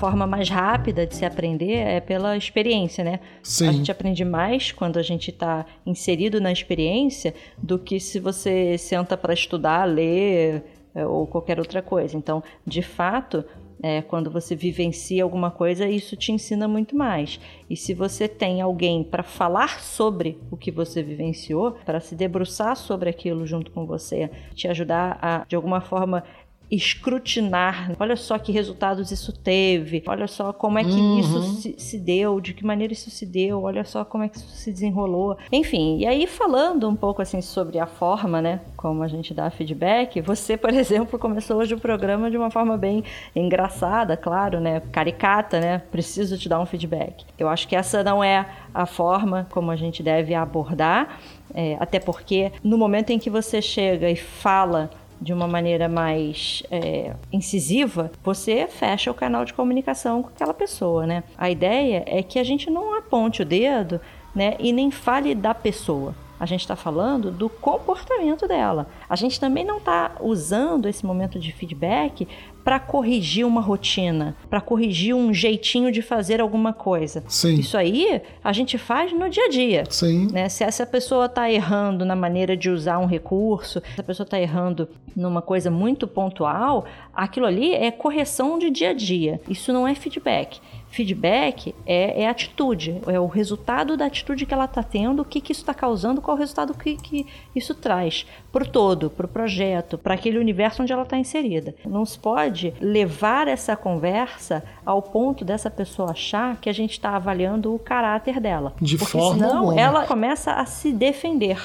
Forma 0.00 0.26
mais 0.26 0.48
rápida 0.48 1.06
de 1.06 1.14
se 1.14 1.26
aprender 1.26 1.74
é 1.74 2.00
pela 2.00 2.34
experiência, 2.34 3.04
né? 3.04 3.20
Sim. 3.42 3.68
A 3.68 3.72
gente 3.72 3.92
aprende 3.92 4.24
mais 4.24 4.72
quando 4.72 4.98
a 4.98 5.02
gente 5.02 5.28
está 5.28 5.66
inserido 5.84 6.40
na 6.40 6.50
experiência 6.50 7.34
do 7.58 7.78
que 7.78 8.00
se 8.00 8.18
você 8.18 8.78
senta 8.78 9.14
para 9.14 9.34
estudar, 9.34 9.84
ler 9.84 10.64
é, 10.94 11.06
ou 11.06 11.26
qualquer 11.26 11.58
outra 11.58 11.82
coisa. 11.82 12.16
Então, 12.16 12.42
de 12.66 12.80
fato, 12.80 13.44
é, 13.82 14.00
quando 14.00 14.30
você 14.30 14.56
vivencia 14.56 15.22
alguma 15.22 15.50
coisa, 15.50 15.86
isso 15.86 16.16
te 16.16 16.32
ensina 16.32 16.66
muito 16.66 16.96
mais. 16.96 17.38
E 17.68 17.76
se 17.76 17.92
você 17.92 18.26
tem 18.26 18.62
alguém 18.62 19.04
para 19.04 19.22
falar 19.22 19.80
sobre 19.80 20.38
o 20.50 20.56
que 20.56 20.70
você 20.70 21.02
vivenciou, 21.02 21.72
para 21.84 22.00
se 22.00 22.14
debruçar 22.14 22.74
sobre 22.74 23.10
aquilo 23.10 23.46
junto 23.46 23.70
com 23.70 23.84
você, 23.84 24.30
te 24.54 24.66
ajudar 24.66 25.18
a, 25.20 25.44
de 25.46 25.56
alguma 25.56 25.82
forma, 25.82 26.24
escrutinar. 26.70 27.92
Olha 27.98 28.16
só 28.16 28.38
que 28.38 28.52
resultados 28.52 29.10
isso 29.10 29.32
teve, 29.32 30.02
olha 30.06 30.28
só 30.28 30.52
como 30.52 30.78
é 30.78 30.84
que 30.84 30.90
uhum. 30.90 31.18
isso 31.18 31.42
se, 31.60 31.74
se, 31.78 31.98
deu, 31.98 32.40
de 32.40 32.54
que 32.54 32.64
maneira 32.64 32.92
isso 32.92 33.10
se 33.10 33.26
deu, 33.26 33.62
olha 33.62 33.84
só 33.84 34.04
como 34.04 34.24
é 34.24 34.28
que 34.28 34.36
isso 34.36 34.48
se 34.48 34.70
desenrolou. 34.70 35.36
Enfim, 35.50 35.98
e 35.98 36.06
aí 36.06 36.26
falando 36.26 36.88
um 36.88 36.94
pouco 36.94 37.20
assim 37.20 37.40
sobre 37.40 37.78
a 37.78 37.86
forma, 37.86 38.40
né, 38.40 38.60
como 38.76 39.02
a 39.02 39.08
gente 39.08 39.34
dá 39.34 39.50
feedback, 39.50 40.20
você, 40.20 40.56
por 40.56 40.70
exemplo, 40.74 41.18
começou 41.18 41.58
hoje 41.58 41.74
o 41.74 41.80
programa 41.80 42.30
de 42.30 42.36
uma 42.36 42.50
forma 42.50 42.76
bem 42.76 43.02
engraçada, 43.34 44.16
claro, 44.16 44.60
né, 44.60 44.80
caricata, 44.92 45.60
né, 45.60 45.82
preciso 45.90 46.38
te 46.38 46.48
dar 46.48 46.60
um 46.60 46.66
feedback. 46.66 47.24
Eu 47.36 47.48
acho 47.48 47.66
que 47.66 47.74
essa 47.74 48.04
não 48.04 48.22
é 48.22 48.46
a 48.72 48.86
forma 48.86 49.48
como 49.50 49.70
a 49.70 49.76
gente 49.76 50.02
deve 50.02 50.34
abordar, 50.34 51.18
é, 51.52 51.76
até 51.80 51.98
porque 51.98 52.52
no 52.62 52.78
momento 52.78 53.10
em 53.10 53.18
que 53.18 53.28
você 53.28 53.60
chega 53.60 54.08
e 54.08 54.14
fala 54.14 54.88
de 55.20 55.32
uma 55.32 55.46
maneira 55.46 55.88
mais 55.88 56.62
é, 56.70 57.14
incisiva, 57.32 58.10
você 58.24 58.66
fecha 58.66 59.10
o 59.10 59.14
canal 59.14 59.44
de 59.44 59.52
comunicação 59.52 60.22
com 60.22 60.28
aquela 60.28 60.54
pessoa, 60.54 61.06
né? 61.06 61.24
A 61.36 61.50
ideia 61.50 62.02
é 62.06 62.22
que 62.22 62.38
a 62.38 62.44
gente 62.44 62.70
não 62.70 62.96
aponte 62.96 63.42
o 63.42 63.44
dedo, 63.44 64.00
né, 64.34 64.54
e 64.58 64.72
nem 64.72 64.90
fale 64.90 65.34
da 65.34 65.54
pessoa. 65.54 66.14
A 66.40 66.46
gente 66.46 66.62
está 66.62 66.74
falando 66.74 67.30
do 67.30 67.50
comportamento 67.50 68.48
dela. 68.48 68.88
A 69.06 69.14
gente 69.14 69.38
também 69.38 69.62
não 69.62 69.76
está 69.76 70.12
usando 70.20 70.88
esse 70.88 71.04
momento 71.04 71.38
de 71.38 71.52
feedback 71.52 72.26
para 72.64 72.80
corrigir 72.80 73.46
uma 73.46 73.60
rotina, 73.60 74.34
para 74.48 74.60
corrigir 74.60 75.14
um 75.14 75.34
jeitinho 75.34 75.92
de 75.92 76.00
fazer 76.00 76.40
alguma 76.40 76.72
coisa. 76.72 77.22
Sim. 77.28 77.54
Isso 77.56 77.76
aí 77.76 78.22
a 78.42 78.52
gente 78.54 78.78
faz 78.78 79.12
no 79.12 79.28
dia 79.28 79.44
a 79.44 79.48
dia. 79.48 79.84
Sim. 79.90 80.28
Né? 80.32 80.48
Se 80.48 80.64
essa 80.64 80.86
pessoa 80.86 81.26
está 81.26 81.50
errando 81.50 82.06
na 82.06 82.16
maneira 82.16 82.56
de 82.56 82.70
usar 82.70 82.98
um 82.98 83.06
recurso, 83.06 83.82
se 83.94 84.00
a 84.00 84.04
pessoa 84.04 84.24
está 84.24 84.40
errando 84.40 84.88
numa 85.14 85.42
coisa 85.42 85.70
muito 85.70 86.06
pontual, 86.06 86.86
aquilo 87.12 87.46
ali 87.46 87.74
é 87.74 87.90
correção 87.90 88.58
de 88.58 88.70
dia 88.70 88.90
a 88.90 88.94
dia. 88.94 89.40
Isso 89.48 89.72
não 89.72 89.86
é 89.86 89.94
feedback. 89.94 90.60
Feedback 90.90 91.74
é, 91.86 92.22
é 92.22 92.28
atitude, 92.28 93.00
é 93.06 93.18
o 93.18 93.26
resultado 93.26 93.96
da 93.96 94.06
atitude 94.06 94.44
que 94.44 94.52
ela 94.52 94.64
está 94.64 94.82
tendo, 94.82 95.22
o 95.22 95.24
que, 95.24 95.40
que 95.40 95.52
isso 95.52 95.62
está 95.62 95.72
causando, 95.72 96.20
qual 96.20 96.36
o 96.36 96.40
resultado 96.40 96.74
que, 96.74 96.96
que 96.96 97.26
isso 97.54 97.74
traz 97.74 98.26
para 98.52 98.64
o 98.64 98.68
todo, 98.68 99.08
para 99.08 99.26
o 99.26 99.28
projeto, 99.28 99.96
para 99.96 100.14
aquele 100.14 100.38
universo 100.38 100.82
onde 100.82 100.92
ela 100.92 101.02
está 101.02 101.16
inserida. 101.16 101.74
Não 101.86 102.04
se 102.04 102.18
pode 102.18 102.74
levar 102.80 103.46
essa 103.46 103.76
conversa 103.76 104.64
ao 104.84 105.00
ponto 105.00 105.44
dessa 105.44 105.70
pessoa 105.70 106.10
achar 106.10 106.56
que 106.56 106.68
a 106.68 106.72
gente 106.74 106.92
está 106.92 107.10
avaliando 107.10 107.72
o 107.72 107.78
caráter 107.78 108.40
dela. 108.40 108.74
De 108.80 108.98
porque 108.98 109.12
forma 109.12 109.46
senão 109.46 109.58
alguma. 109.58 109.80
ela 109.80 110.06
começa 110.06 110.52
a 110.54 110.66
se 110.66 110.92
defender. 110.92 111.60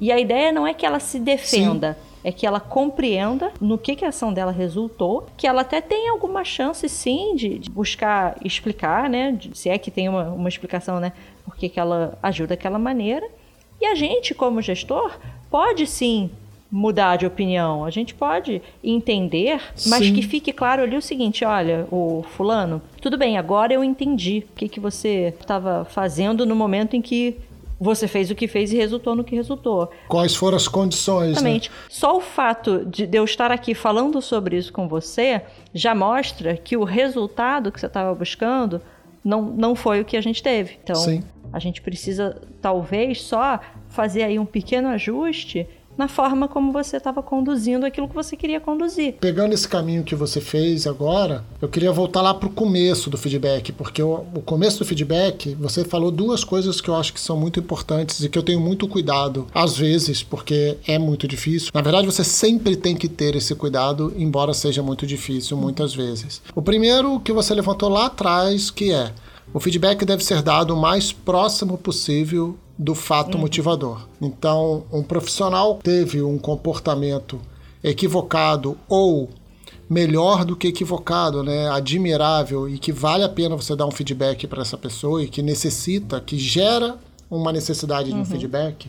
E 0.00 0.10
a 0.10 0.18
ideia 0.18 0.50
não 0.50 0.66
é 0.66 0.72
que 0.72 0.86
ela 0.86 0.98
se 0.98 1.20
defenda. 1.20 1.92
Sim 2.02 2.09
é 2.22 2.30
que 2.30 2.46
ela 2.46 2.60
compreenda 2.60 3.52
no 3.60 3.78
que, 3.78 3.96
que 3.96 4.04
a 4.04 4.08
ação 4.08 4.32
dela 4.32 4.52
resultou, 4.52 5.26
que 5.36 5.46
ela 5.46 5.62
até 5.62 5.80
tem 5.80 6.08
alguma 6.08 6.44
chance 6.44 6.88
sim 6.88 7.34
de, 7.34 7.58
de 7.58 7.70
buscar 7.70 8.36
explicar, 8.44 9.08
né? 9.08 9.32
De, 9.32 9.56
se 9.56 9.68
é 9.68 9.78
que 9.78 9.90
tem 9.90 10.08
uma, 10.08 10.30
uma 10.30 10.48
explicação, 10.48 11.00
né? 11.00 11.12
Por 11.44 11.56
que, 11.56 11.68
que 11.68 11.80
ela 11.80 12.18
agiu 12.22 12.46
daquela 12.46 12.78
maneira. 12.78 13.26
E 13.80 13.86
a 13.86 13.94
gente, 13.94 14.34
como 14.34 14.60
gestor, 14.60 15.18
pode 15.50 15.86
sim 15.86 16.30
mudar 16.70 17.16
de 17.16 17.26
opinião. 17.26 17.84
A 17.84 17.90
gente 17.90 18.14
pode 18.14 18.62
entender, 18.84 19.60
mas 19.86 20.06
Sim. 20.06 20.14
que 20.14 20.22
fique 20.22 20.52
claro 20.52 20.82
ali 20.82 20.96
o 20.96 21.02
seguinte: 21.02 21.44
olha, 21.44 21.86
o 21.90 22.22
fulano, 22.36 22.80
tudo 23.00 23.18
bem, 23.18 23.36
agora 23.36 23.72
eu 23.72 23.82
entendi 23.82 24.44
o 24.52 24.56
que, 24.56 24.68
que 24.68 24.78
você 24.78 25.34
estava 25.40 25.84
fazendo 25.84 26.46
no 26.46 26.54
momento 26.54 26.94
em 26.94 27.02
que 27.02 27.36
você 27.80 28.06
fez 28.06 28.30
o 28.30 28.34
que 28.34 28.46
fez 28.46 28.72
e 28.72 28.76
resultou 28.76 29.16
no 29.16 29.24
que 29.24 29.34
resultou. 29.34 29.90
Quais 30.06 30.34
foram 30.36 30.56
as 30.56 30.68
condições? 30.68 31.28
Né? 31.28 31.32
Exatamente. 31.32 31.70
Né? 31.70 31.76
Só 31.88 32.18
o 32.18 32.20
fato 32.20 32.84
de 32.84 33.08
eu 33.10 33.24
estar 33.24 33.50
aqui 33.50 33.74
falando 33.74 34.20
sobre 34.20 34.58
isso 34.58 34.70
com 34.70 34.86
você 34.86 35.40
já 35.72 35.94
mostra 35.94 36.56
que 36.56 36.76
o 36.76 36.84
resultado 36.84 37.72
que 37.72 37.80
você 37.80 37.86
estava 37.86 38.14
buscando 38.14 38.82
não, 39.24 39.42
não 39.42 39.74
foi 39.74 40.00
o 40.02 40.04
que 40.04 40.16
a 40.16 40.20
gente 40.20 40.42
teve. 40.42 40.78
Então, 40.82 40.96
Sim. 40.96 41.22
a 41.50 41.58
gente 41.58 41.80
precisa 41.80 42.40
talvez 42.60 43.22
só 43.22 43.58
fazer 43.88 44.24
aí 44.24 44.38
um 44.38 44.46
pequeno 44.46 44.88
ajuste 44.88 45.66
na 45.96 46.08
forma 46.08 46.48
como 46.48 46.72
você 46.72 46.96
estava 46.96 47.22
conduzindo 47.22 47.84
aquilo 47.84 48.08
que 48.08 48.14
você 48.14 48.36
queria 48.36 48.60
conduzir. 48.60 49.14
Pegando 49.20 49.52
esse 49.52 49.68
caminho 49.68 50.02
que 50.02 50.14
você 50.14 50.40
fez 50.40 50.86
agora, 50.86 51.44
eu 51.60 51.68
queria 51.68 51.92
voltar 51.92 52.22
lá 52.22 52.32
para 52.32 52.48
o 52.48 52.52
começo 52.52 53.10
do 53.10 53.18
feedback, 53.18 53.72
porque 53.72 54.02
o, 54.02 54.24
o, 54.34 54.40
começo 54.40 54.78
do 54.78 54.84
feedback, 54.84 55.54
você 55.54 55.84
falou 55.84 56.10
duas 56.10 56.42
coisas 56.42 56.80
que 56.80 56.88
eu 56.88 56.96
acho 56.96 57.12
que 57.12 57.20
são 57.20 57.36
muito 57.36 57.60
importantes 57.60 58.20
e 58.20 58.28
que 58.28 58.38
eu 58.38 58.42
tenho 58.42 58.60
muito 58.60 58.88
cuidado, 58.88 59.46
às 59.54 59.76
vezes, 59.76 60.22
porque 60.22 60.76
é 60.86 60.98
muito 60.98 61.28
difícil. 61.28 61.70
Na 61.74 61.82
verdade, 61.82 62.06
você 62.06 62.24
sempre 62.24 62.76
tem 62.76 62.96
que 62.96 63.08
ter 63.08 63.36
esse 63.36 63.54
cuidado, 63.54 64.12
embora 64.16 64.54
seja 64.54 64.82
muito 64.82 65.06
difícil 65.06 65.56
muitas 65.56 65.94
vezes. 65.94 66.42
O 66.54 66.62
primeiro 66.62 67.20
que 67.20 67.32
você 67.32 67.54
levantou 67.54 67.88
lá 67.88 68.06
atrás, 68.06 68.70
que 68.70 68.92
é 68.92 69.12
o 69.52 69.60
feedback 69.60 70.04
deve 70.04 70.24
ser 70.24 70.42
dado 70.42 70.74
o 70.74 70.80
mais 70.80 71.12
próximo 71.12 71.76
possível 71.76 72.56
do 72.78 72.94
fato 72.94 73.34
uhum. 73.34 73.42
motivador. 73.42 74.06
Então, 74.20 74.84
um 74.92 75.02
profissional 75.02 75.78
teve 75.82 76.22
um 76.22 76.38
comportamento 76.38 77.40
equivocado 77.82 78.78
ou 78.88 79.28
melhor 79.88 80.44
do 80.44 80.54
que 80.54 80.68
equivocado, 80.68 81.42
né? 81.42 81.68
admirável 81.68 82.68
e 82.68 82.78
que 82.78 82.92
vale 82.92 83.24
a 83.24 83.28
pena 83.28 83.56
você 83.56 83.74
dar 83.74 83.86
um 83.86 83.90
feedback 83.90 84.46
para 84.46 84.62
essa 84.62 84.78
pessoa 84.78 85.22
e 85.22 85.28
que 85.28 85.42
necessita, 85.42 86.20
que 86.20 86.38
gera 86.38 86.96
uma 87.28 87.52
necessidade 87.52 88.08
de 88.08 88.14
um 88.14 88.18
uhum. 88.18 88.24
feedback, 88.24 88.88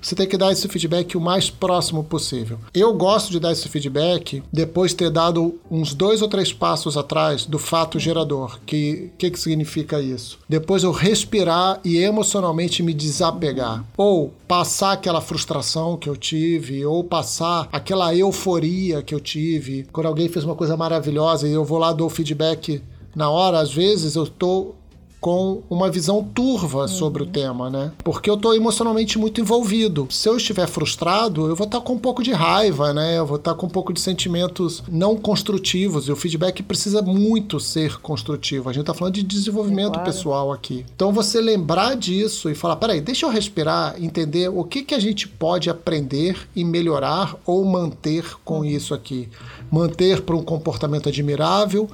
você 0.00 0.14
tem 0.14 0.26
que 0.26 0.36
dar 0.36 0.52
esse 0.52 0.68
feedback 0.68 1.16
o 1.16 1.20
mais 1.20 1.50
próximo 1.50 2.04
possível. 2.04 2.58
Eu 2.72 2.92
gosto 2.94 3.30
de 3.30 3.40
dar 3.40 3.52
esse 3.52 3.68
feedback 3.68 4.42
depois 4.52 4.92
de 4.92 4.98
ter 4.98 5.10
dado 5.10 5.58
uns 5.70 5.94
dois 5.94 6.22
ou 6.22 6.28
três 6.28 6.52
passos 6.52 6.96
atrás 6.96 7.44
do 7.44 7.58
fato 7.58 7.98
gerador. 7.98 8.58
Que 8.64 9.10
que, 9.18 9.30
que 9.30 9.40
significa 9.40 10.00
isso? 10.00 10.38
Depois 10.48 10.82
eu 10.82 10.92
respirar 10.92 11.80
e 11.84 11.96
emocionalmente 11.98 12.82
me 12.82 12.94
desapegar. 12.94 13.84
Ou 13.96 14.32
passar 14.46 14.92
aquela 14.92 15.20
frustração 15.20 15.96
que 15.96 16.08
eu 16.08 16.16
tive, 16.16 16.84
ou 16.84 17.02
passar 17.02 17.68
aquela 17.72 18.14
euforia 18.14 19.02
que 19.02 19.14
eu 19.14 19.20
tive. 19.20 19.86
Quando 19.92 20.06
alguém 20.06 20.28
fez 20.28 20.44
uma 20.44 20.54
coisa 20.54 20.76
maravilhosa 20.76 21.48
e 21.48 21.52
eu 21.52 21.64
vou 21.64 21.78
lá 21.78 21.92
dou 21.92 22.08
feedback 22.08 22.82
na 23.14 23.30
hora, 23.30 23.60
às 23.60 23.72
vezes 23.72 24.14
eu 24.14 24.26
tô 24.26 24.74
com 25.20 25.62
uma 25.68 25.90
visão 25.90 26.22
turva 26.22 26.82
uhum. 26.82 26.88
sobre 26.88 27.22
o 27.22 27.26
tema, 27.26 27.70
né? 27.70 27.92
Porque 28.04 28.28
eu 28.28 28.34
estou 28.34 28.54
emocionalmente 28.54 29.18
muito 29.18 29.40
envolvido. 29.40 30.06
Se 30.10 30.28
eu 30.28 30.36
estiver 30.36 30.66
frustrado, 30.66 31.48
eu 31.48 31.56
vou 31.56 31.66
estar 31.66 31.80
tá 31.80 31.84
com 31.84 31.94
um 31.94 31.98
pouco 31.98 32.22
de 32.22 32.32
raiva, 32.32 32.92
né? 32.92 33.18
Eu 33.18 33.26
vou 33.26 33.36
estar 33.36 33.52
tá 33.52 33.56
com 33.56 33.66
um 33.66 33.70
pouco 33.70 33.92
de 33.92 34.00
sentimentos 34.00 34.82
não 34.88 35.16
construtivos. 35.16 36.08
E 36.08 36.12
o 36.12 36.16
feedback 36.16 36.62
precisa 36.62 37.02
muito 37.02 37.58
ser 37.58 37.98
construtivo. 38.00 38.68
A 38.68 38.72
gente 38.72 38.82
está 38.82 38.94
falando 38.94 39.14
de 39.14 39.22
desenvolvimento 39.22 39.94
claro. 39.94 40.04
pessoal 40.04 40.52
aqui. 40.52 40.84
Então 40.94 41.12
você 41.12 41.40
lembrar 41.40 41.96
disso 41.96 42.50
e 42.50 42.54
falar: 42.54 42.76
peraí, 42.76 43.00
deixa 43.00 43.26
eu 43.26 43.30
respirar, 43.30 43.96
entender 44.02 44.48
o 44.48 44.64
que, 44.64 44.82
que 44.82 44.94
a 44.94 45.00
gente 45.00 45.26
pode 45.26 45.70
aprender 45.70 46.36
e 46.54 46.64
melhorar 46.64 47.36
ou 47.44 47.64
manter 47.64 48.24
com 48.44 48.58
uhum. 48.58 48.64
isso 48.64 48.94
aqui. 48.94 49.28
Manter 49.70 50.22
para 50.22 50.36
um 50.36 50.42
comportamento 50.42 51.08
admirável 51.08 51.88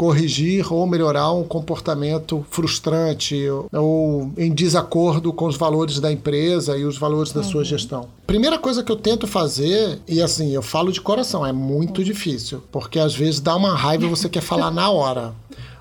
corrigir 0.00 0.72
ou 0.72 0.86
melhorar 0.86 1.30
um 1.30 1.44
comportamento 1.44 2.42
frustrante 2.50 3.36
ou 3.70 4.32
em 4.38 4.50
desacordo 4.50 5.30
com 5.30 5.44
os 5.44 5.58
valores 5.58 6.00
da 6.00 6.10
empresa 6.10 6.74
e 6.74 6.86
os 6.86 6.96
valores 6.96 7.32
da 7.32 7.42
uhum. 7.42 7.46
sua 7.46 7.64
gestão. 7.64 8.08
Primeira 8.26 8.58
coisa 8.58 8.82
que 8.82 8.90
eu 8.90 8.96
tento 8.96 9.26
fazer, 9.26 10.00
e 10.08 10.22
assim, 10.22 10.54
eu 10.54 10.62
falo 10.62 10.90
de 10.90 11.02
coração, 11.02 11.44
é 11.44 11.52
muito 11.52 12.02
difícil, 12.02 12.62
porque 12.72 12.98
às 12.98 13.14
vezes 13.14 13.40
dá 13.40 13.54
uma 13.54 13.76
raiva 13.76 14.06
e 14.06 14.08
você 14.08 14.26
quer 14.26 14.40
falar 14.40 14.70
na 14.70 14.88
hora 14.88 15.34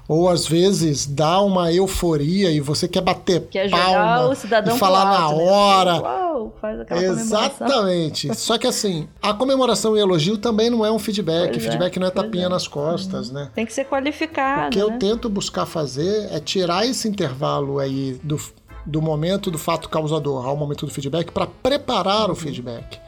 ou 0.10 0.28
às 0.28 0.48
vezes 0.48 1.06
dá 1.06 1.40
uma 1.40 1.72
euforia 1.72 2.52
e 2.52 2.60
você 2.60 2.88
quer 2.88 3.02
bater 3.02 3.42
quer 3.42 3.70
palma 3.70 4.34
e 4.34 4.72
falar 4.72 5.08
alto, 5.08 5.38
na 5.38 5.44
né? 5.44 5.52
hora. 5.52 5.94
Né? 5.94 6.00
Uau, 6.00 6.56
faz 6.60 6.80
aquela 6.80 7.04
Exatamente. 7.04 8.36
Só 8.36 8.58
que 8.58 8.66
assim, 8.66 9.08
a 9.22 9.36
comemoração 9.36 9.96
e 9.96 10.00
elogio 10.00 10.40
também 10.40 10.68
não 10.68 10.84
é 10.84 10.92
um 10.92 10.98
feedback. 10.98 11.52
Pois 11.52 11.64
feedback 11.64 11.96
é, 11.96 12.00
não 12.00 12.08
é 12.08 12.10
tapinha 12.10 12.48
é. 12.48 12.50
nas 12.50 12.68
costas, 12.68 13.28
uhum. 13.28 13.36
né? 13.36 13.52
Tem 13.54 13.68
que 13.68 13.72
ser 13.72 13.86
qualificado. 13.86 14.70
O 14.70 14.70
que 14.72 14.80
né? 14.80 14.84
eu 14.84 14.98
tento 14.98 15.30
buscar 15.30 15.68
fazer 15.68 16.28
é 16.34 16.40
tirar 16.40 16.88
esse 16.88 17.08
intervalo 17.08 17.78
aí 17.78 18.20
do, 18.24 18.42
do 18.84 19.04
momento 19.04 19.52
do 19.52 19.60
fato 19.60 19.88
causador 19.90 20.44
ao 20.44 20.58
momento 20.58 20.88
do 20.88 20.92
feedback 20.92 21.32
para 21.32 21.46
preparar 21.46 22.26
uhum. 22.26 22.32
o 22.32 22.36
feedback. 22.36 23.00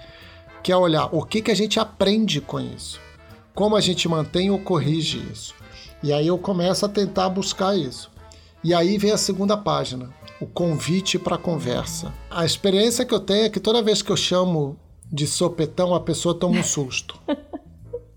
Que 0.62 0.72
é 0.72 0.78
olhar 0.78 1.10
o 1.12 1.24
que, 1.26 1.42
que 1.42 1.50
a 1.50 1.56
gente 1.56 1.80
aprende 1.80 2.40
com 2.40 2.60
isso. 2.60 3.02
Como 3.56 3.76
a 3.76 3.82
gente 3.82 4.08
mantém 4.08 4.52
ou 4.52 4.60
corrige 4.60 5.18
isso. 5.34 5.61
E 6.04 6.12
aí 6.12 6.28
eu 6.28 6.38
começo 6.38 6.86
a 6.86 6.90
tentar 6.90 7.30
buscar 7.30 7.78
isso. 7.78 8.12
E 8.64 8.74
aí 8.74 8.98
vem 8.98 9.12
a 9.12 9.18
segunda 9.18 9.56
página, 9.58 10.10
o 10.40 10.46
convite 10.46 11.20
para 11.20 11.38
conversa. 11.38 12.14
A 12.30 12.46
experiência 12.46 13.06
que 13.06 13.14
eu 13.14 13.20
tenho 13.20 13.46
é 13.46 13.50
que 13.50 13.60
toda 13.60 13.82
vez 13.82 14.02
que 14.02 14.12
eu 14.12 14.18
chamo 14.18 14.78
de 15.12 15.28
sopetão, 15.28 15.94
a 15.94 16.00
pessoa 16.00 16.34
toma 16.34 16.60
um 16.60 16.64
susto. 16.64 17.20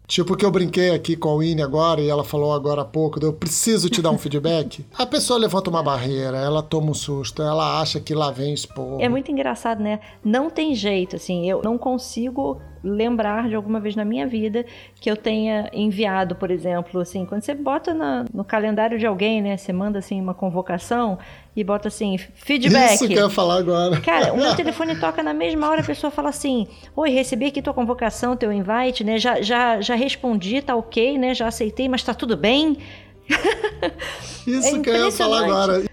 Tipo 0.07 0.37
que 0.37 0.45
eu 0.45 0.51
brinquei 0.51 0.91
aqui 0.91 1.17
com 1.17 1.31
a 1.31 1.37
Winnie 1.37 1.63
agora 1.63 1.99
e 1.99 2.11
ela 2.11 2.23
falou 2.23 2.53
agora 2.53 2.83
há 2.83 2.85
pouco, 2.85 3.19
eu 3.25 3.33
preciso 3.33 3.89
te 3.89 4.03
dar 4.03 4.11
um 4.11 4.19
feedback. 4.19 4.85
A 4.97 5.07
pessoa 5.07 5.39
levanta 5.39 5.71
uma 5.71 5.83
barreira, 5.83 6.37
ela 6.37 6.63
toma 6.63 6.91
um 6.91 6.95
susto, 6.95 7.41
ela 7.41 7.81
acha 7.81 7.99
que 7.99 8.15
lá 8.15 8.31
vem 8.31 8.53
expor. 8.53 9.01
É 9.01 9.09
muito 9.09 9.31
engraçado, 9.33 9.83
né? 9.83 10.01
Não 10.23 10.51
tem 10.51 10.75
jeito, 10.75 11.17
assim, 11.17 11.49
eu 11.49 11.63
não 11.63 11.79
consigo 11.79 12.61
lembrar 12.85 13.49
de 13.49 13.55
alguma 13.55 13.81
vez 13.81 13.97
na 13.97 14.05
minha 14.05 14.27
vida 14.27 14.65
que 15.01 15.11
eu 15.11 15.17
tenha 15.17 15.71
enviado, 15.73 16.35
por 16.37 16.51
exemplo, 16.51 17.01
assim, 17.01 17.25
quando 17.25 17.43
você 17.43 17.55
bota 17.55 17.95
na, 17.95 18.27
no 18.33 18.45
calendário 18.45 18.99
de 18.99 19.07
alguém, 19.07 19.41
né? 19.41 19.57
Você 19.57 19.73
manda 19.73 19.99
assim 19.99 20.21
uma 20.21 20.35
convocação 20.35 21.19
e 21.57 21.65
bota 21.65 21.89
assim, 21.89 22.19
feedback. 22.19 22.95
Isso 22.95 23.09
que 23.09 23.15
eu 23.15 23.25
ia 23.25 23.31
falar 23.31 23.57
agora. 23.57 24.01
Cara, 24.01 24.35
o 24.35 24.37
meu 24.37 24.55
telefone 24.57 24.95
toca 24.97 25.23
na 25.23 25.33
mesma 25.33 25.69
hora, 25.69 25.81
a 25.81 25.85
pessoa 25.85 26.11
fala 26.11 26.29
assim: 26.29 26.67
Oi, 26.95 27.11
recebi 27.11 27.47
aqui 27.47 27.63
tua 27.63 27.75
convocação, 27.75 28.37
teu 28.37 28.53
invite, 28.53 29.03
né? 29.03 29.19
Já, 29.19 29.41
já, 29.41 29.81
já 29.81 29.95
respondi, 29.95 30.61
tá 30.61 30.77
ok, 30.77 31.17
né? 31.17 31.35
Já 31.35 31.49
aceitei, 31.49 31.89
mas 31.89 32.03
tá 32.03 32.13
tudo 32.13 32.37
bem. 32.37 32.77
Isso 34.47 34.77
é 34.77 34.79
que 34.81 34.91
eu 34.91 35.07
ia 35.07 35.13
falar 35.13 35.45
agora. 35.45 35.85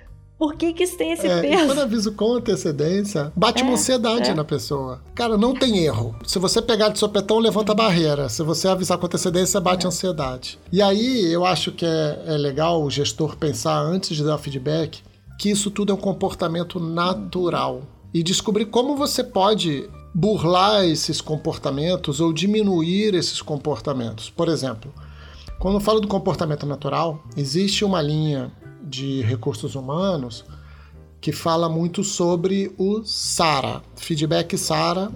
Por 0.42 0.56
que, 0.56 0.74
que 0.74 0.86
isso 0.86 0.98
tem 0.98 1.12
esse 1.12 1.28
é, 1.28 1.40
peso? 1.40 1.68
Quando 1.68 1.82
aviso 1.82 2.12
com 2.14 2.34
antecedência, 2.34 3.32
bate 3.36 3.62
é, 3.62 3.64
uma 3.64 3.74
ansiedade 3.74 4.32
é. 4.32 4.34
na 4.34 4.44
pessoa. 4.44 5.00
Cara, 5.14 5.38
não 5.38 5.54
tem 5.54 5.86
erro. 5.86 6.16
Se 6.26 6.40
você 6.40 6.60
pegar 6.60 6.90
de 6.90 6.98
sopetão, 6.98 7.38
levanta 7.38 7.74
a 7.74 7.76
barreira. 7.76 8.28
Se 8.28 8.42
você 8.42 8.68
avisar 8.68 8.98
com 8.98 9.06
antecedência, 9.06 9.62
bate 9.62 9.86
é. 9.86 9.88
ansiedade. 9.88 10.58
E 10.72 10.82
aí, 10.82 11.32
eu 11.32 11.46
acho 11.46 11.72
que 11.72 11.86
é, 11.86 12.24
é 12.26 12.38
legal 12.40 12.82
o 12.82 12.90
gestor 12.90 13.38
pensar 13.38 13.80
antes 13.82 14.18
de 14.18 14.24
dar 14.24 14.40
feedback 14.40 15.04
que 15.38 15.52
isso 15.52 15.70
tudo 15.70 15.92
é 15.92 15.94
um 15.96 16.00
comportamento 16.00 16.80
natural. 16.80 17.84
E 18.12 18.24
descobrir 18.24 18.66
como 18.66 18.96
você 18.96 19.24
pode 19.24 19.88
burlar 20.12 20.86
esses 20.86 21.22
comportamentos 21.22 22.20
ou 22.20 22.34
diminuir 22.34 23.14
esses 23.14 23.44
comportamentos. 23.44 24.32
Por 24.32 24.50
exemplo, 24.50 24.92
quando 25.60 25.76
eu 25.76 25.82
falo 25.82 26.00
do 26.00 26.08
comportamento 26.08 26.66
natural, 26.66 27.24
existe 27.38 27.86
uma 27.86 28.02
linha 28.02 28.52
de 28.92 29.22
recursos 29.22 29.74
humanos 29.74 30.44
que 31.22 31.32
fala 31.32 31.70
muito 31.70 32.04
sobre 32.04 32.74
o 32.78 33.04
SARA, 33.06 33.82
feedback 33.96 34.58
SARA. 34.58 35.12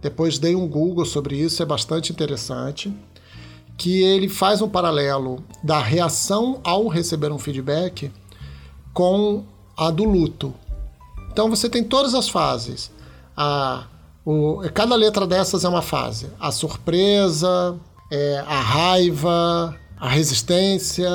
Depois 0.00 0.38
dei 0.38 0.54
um 0.54 0.68
Google 0.68 1.04
sobre 1.04 1.36
isso, 1.36 1.62
é 1.62 1.66
bastante 1.66 2.12
interessante. 2.12 2.94
Que 3.76 4.02
ele 4.02 4.28
faz 4.28 4.62
um 4.62 4.68
paralelo 4.68 5.42
da 5.64 5.80
reação 5.80 6.60
ao 6.62 6.86
receber 6.86 7.32
um 7.32 7.38
feedback 7.38 8.12
com 8.92 9.44
a 9.76 9.90
do 9.90 10.04
luto. 10.04 10.54
Então 11.32 11.48
você 11.48 11.68
tem 11.68 11.82
todas 11.82 12.14
as 12.14 12.28
fases. 12.28 12.92
A, 13.34 13.86
o, 14.24 14.60
cada 14.74 14.94
letra 14.94 15.26
dessas 15.26 15.64
é 15.64 15.68
uma 15.68 15.82
fase. 15.82 16.28
A 16.38 16.52
surpresa, 16.52 17.76
é, 18.10 18.44
a 18.46 18.60
raiva, 18.60 19.74
a 20.02 20.08
resistência, 20.08 21.08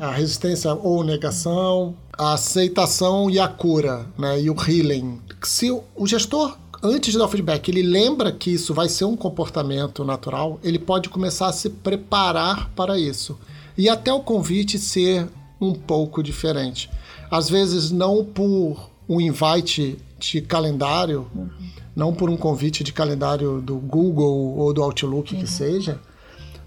a 0.00 0.12
resistência 0.12 0.72
ou 0.72 1.04
negação, 1.04 1.94
a 2.10 2.32
aceitação 2.32 3.28
e 3.28 3.38
a 3.38 3.46
cura, 3.46 4.06
né? 4.16 4.40
E 4.40 4.48
o 4.48 4.56
healing. 4.58 5.20
Se 5.42 5.70
o 5.70 6.06
gestor 6.06 6.56
antes 6.82 7.12
de 7.12 7.18
dar 7.18 7.26
o 7.26 7.28
feedback, 7.28 7.68
ele 7.68 7.82
lembra 7.82 8.32
que 8.32 8.50
isso 8.50 8.72
vai 8.72 8.88
ser 8.88 9.04
um 9.04 9.14
comportamento 9.14 10.06
natural, 10.06 10.58
ele 10.64 10.78
pode 10.78 11.10
começar 11.10 11.48
a 11.48 11.52
se 11.52 11.68
preparar 11.68 12.70
para 12.70 12.98
isso. 12.98 13.38
E 13.76 13.90
até 13.90 14.10
o 14.10 14.20
convite 14.20 14.78
ser 14.78 15.28
um 15.60 15.74
pouco 15.74 16.22
diferente. 16.22 16.88
Às 17.30 17.50
vezes, 17.50 17.90
não 17.90 18.24
por 18.24 18.88
um 19.06 19.20
invite 19.20 19.98
de 20.18 20.40
calendário, 20.40 21.26
uhum. 21.34 21.50
não 21.94 22.14
por 22.14 22.30
um 22.30 22.38
convite 22.38 22.82
de 22.82 22.90
calendário 22.90 23.60
do 23.60 23.76
Google 23.76 24.56
ou 24.56 24.72
do 24.72 24.82
Outlook 24.82 25.34
uhum. 25.34 25.40
que 25.42 25.46
seja, 25.46 26.00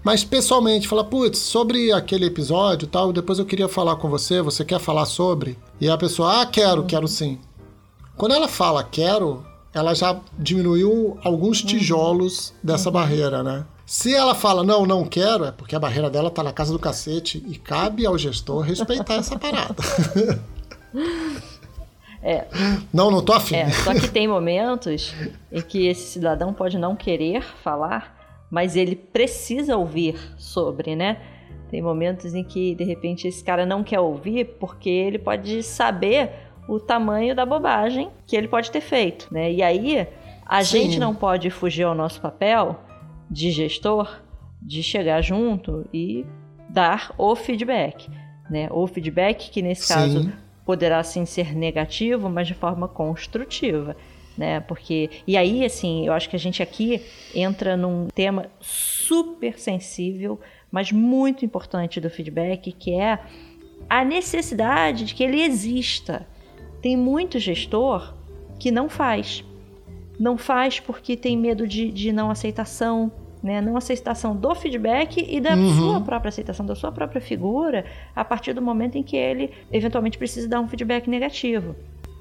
mas 0.04 0.22
pessoalmente, 0.22 0.86
fala, 0.86 1.02
putz, 1.02 1.38
sobre 1.38 1.90
aquele 1.90 2.26
episódio 2.26 2.86
tal, 2.86 3.10
depois 3.10 3.38
eu 3.38 3.46
queria 3.46 3.68
falar 3.68 3.96
com 3.96 4.10
você, 4.10 4.42
você 4.42 4.62
quer 4.62 4.78
falar 4.78 5.06
sobre? 5.06 5.58
E 5.80 5.88
a 5.88 5.96
pessoa, 5.96 6.42
ah, 6.42 6.46
quero, 6.46 6.82
uhum. 6.82 6.86
quero 6.86 7.08
sim. 7.08 7.38
Quando 8.14 8.34
ela 8.34 8.46
fala 8.46 8.84
quero, 8.84 9.44
ela 9.72 9.94
já 9.94 10.20
diminuiu 10.38 11.18
alguns 11.24 11.60
uhum. 11.60 11.66
tijolos 11.66 12.52
dessa 12.62 12.90
uhum. 12.90 12.92
barreira, 12.92 13.42
né? 13.42 13.64
Se 13.86 14.14
ela 14.14 14.34
fala 14.34 14.62
não, 14.62 14.86
não 14.86 15.04
quero, 15.04 15.46
é 15.46 15.50
porque 15.50 15.74
a 15.74 15.80
barreira 15.80 16.10
dela 16.10 16.30
tá 16.30 16.42
na 16.42 16.52
casa 16.52 16.72
do 16.72 16.78
cacete 16.78 17.42
e 17.48 17.56
cabe 17.56 18.06
ao 18.06 18.16
gestor 18.16 18.60
respeitar 18.60 19.14
essa 19.14 19.38
parada. 19.38 19.76
É. 22.26 22.46
Não, 22.90 23.10
não 23.10 23.22
tô 23.22 23.34
afim. 23.34 23.54
É, 23.54 23.70
só 23.70 23.92
que 23.92 24.08
tem 24.08 24.26
momentos 24.26 25.14
em 25.52 25.60
que 25.60 25.86
esse 25.86 26.10
cidadão 26.10 26.54
pode 26.54 26.78
não 26.78 26.96
querer 26.96 27.44
falar, 27.62 28.13
mas 28.54 28.76
ele 28.76 28.94
precisa 28.94 29.76
ouvir 29.76 30.14
sobre, 30.38 30.94
né? 30.94 31.18
Tem 31.68 31.82
momentos 31.82 32.36
em 32.36 32.44
que, 32.44 32.72
de 32.76 32.84
repente, 32.84 33.26
esse 33.26 33.42
cara 33.42 33.66
não 33.66 33.82
quer 33.82 33.98
ouvir 33.98 34.44
porque 34.60 34.88
ele 34.88 35.18
pode 35.18 35.60
saber 35.64 36.30
o 36.68 36.78
tamanho 36.78 37.34
da 37.34 37.44
bobagem 37.44 38.10
que 38.24 38.36
ele 38.36 38.46
pode 38.46 38.70
ter 38.70 38.80
feito, 38.80 39.26
né? 39.34 39.50
E 39.50 39.60
aí 39.60 40.06
a 40.46 40.62
Sim. 40.62 40.82
gente 40.82 41.00
não 41.00 41.16
pode 41.16 41.50
fugir 41.50 41.82
ao 41.82 41.96
nosso 41.96 42.20
papel 42.20 42.78
de 43.28 43.50
gestor 43.50 44.20
de 44.62 44.84
chegar 44.84 45.20
junto 45.20 45.84
e 45.92 46.24
dar 46.70 47.12
o 47.18 47.34
feedback, 47.34 48.08
né? 48.48 48.68
O 48.70 48.86
feedback 48.86 49.50
que 49.50 49.62
nesse 49.62 49.82
sim. 49.82 49.94
caso 49.94 50.32
poderá 50.64 51.02
sim 51.02 51.26
ser 51.26 51.56
negativo, 51.56 52.30
mas 52.30 52.46
de 52.46 52.54
forma 52.54 52.86
construtiva, 52.86 53.96
né? 54.36 54.60
Porque 54.60 55.10
e 55.26 55.36
aí 55.36 55.64
assim, 55.64 56.06
eu 56.06 56.12
acho 56.12 56.28
que 56.28 56.36
a 56.36 56.38
gente 56.38 56.62
aqui 56.62 57.00
entra 57.34 57.76
num 57.76 58.08
tema 58.14 58.46
super 58.60 59.58
sensível, 59.58 60.40
mas 60.70 60.90
muito 60.90 61.44
importante 61.44 62.00
do 62.00 62.10
feedback, 62.10 62.72
que 62.72 62.92
é 62.94 63.18
a 63.88 64.04
necessidade 64.04 65.04
de 65.04 65.14
que 65.14 65.22
ele 65.22 65.40
exista. 65.40 66.26
Tem 66.80 66.96
muito 66.96 67.38
gestor 67.38 68.14
que 68.58 68.70
não 68.70 68.88
faz. 68.88 69.44
Não 70.18 70.36
faz 70.36 70.80
porque 70.80 71.16
tem 71.16 71.36
medo 71.36 71.66
de, 71.66 71.90
de 71.90 72.12
não 72.12 72.30
aceitação, 72.30 73.10
né? 73.42 73.60
Não 73.60 73.76
aceitação 73.76 74.34
do 74.34 74.54
feedback 74.54 75.24
e 75.28 75.40
da 75.40 75.54
uhum. 75.54 75.76
sua 75.76 76.00
própria 76.00 76.28
aceitação, 76.28 76.64
da 76.64 76.74
sua 76.74 76.92
própria 76.92 77.20
figura, 77.20 77.84
a 78.14 78.24
partir 78.24 78.52
do 78.52 78.62
momento 78.62 78.96
em 78.96 79.02
que 79.02 79.16
ele 79.16 79.50
eventualmente 79.72 80.16
precisa 80.16 80.48
dar 80.48 80.60
um 80.60 80.68
feedback 80.68 81.08
negativo. 81.08 81.74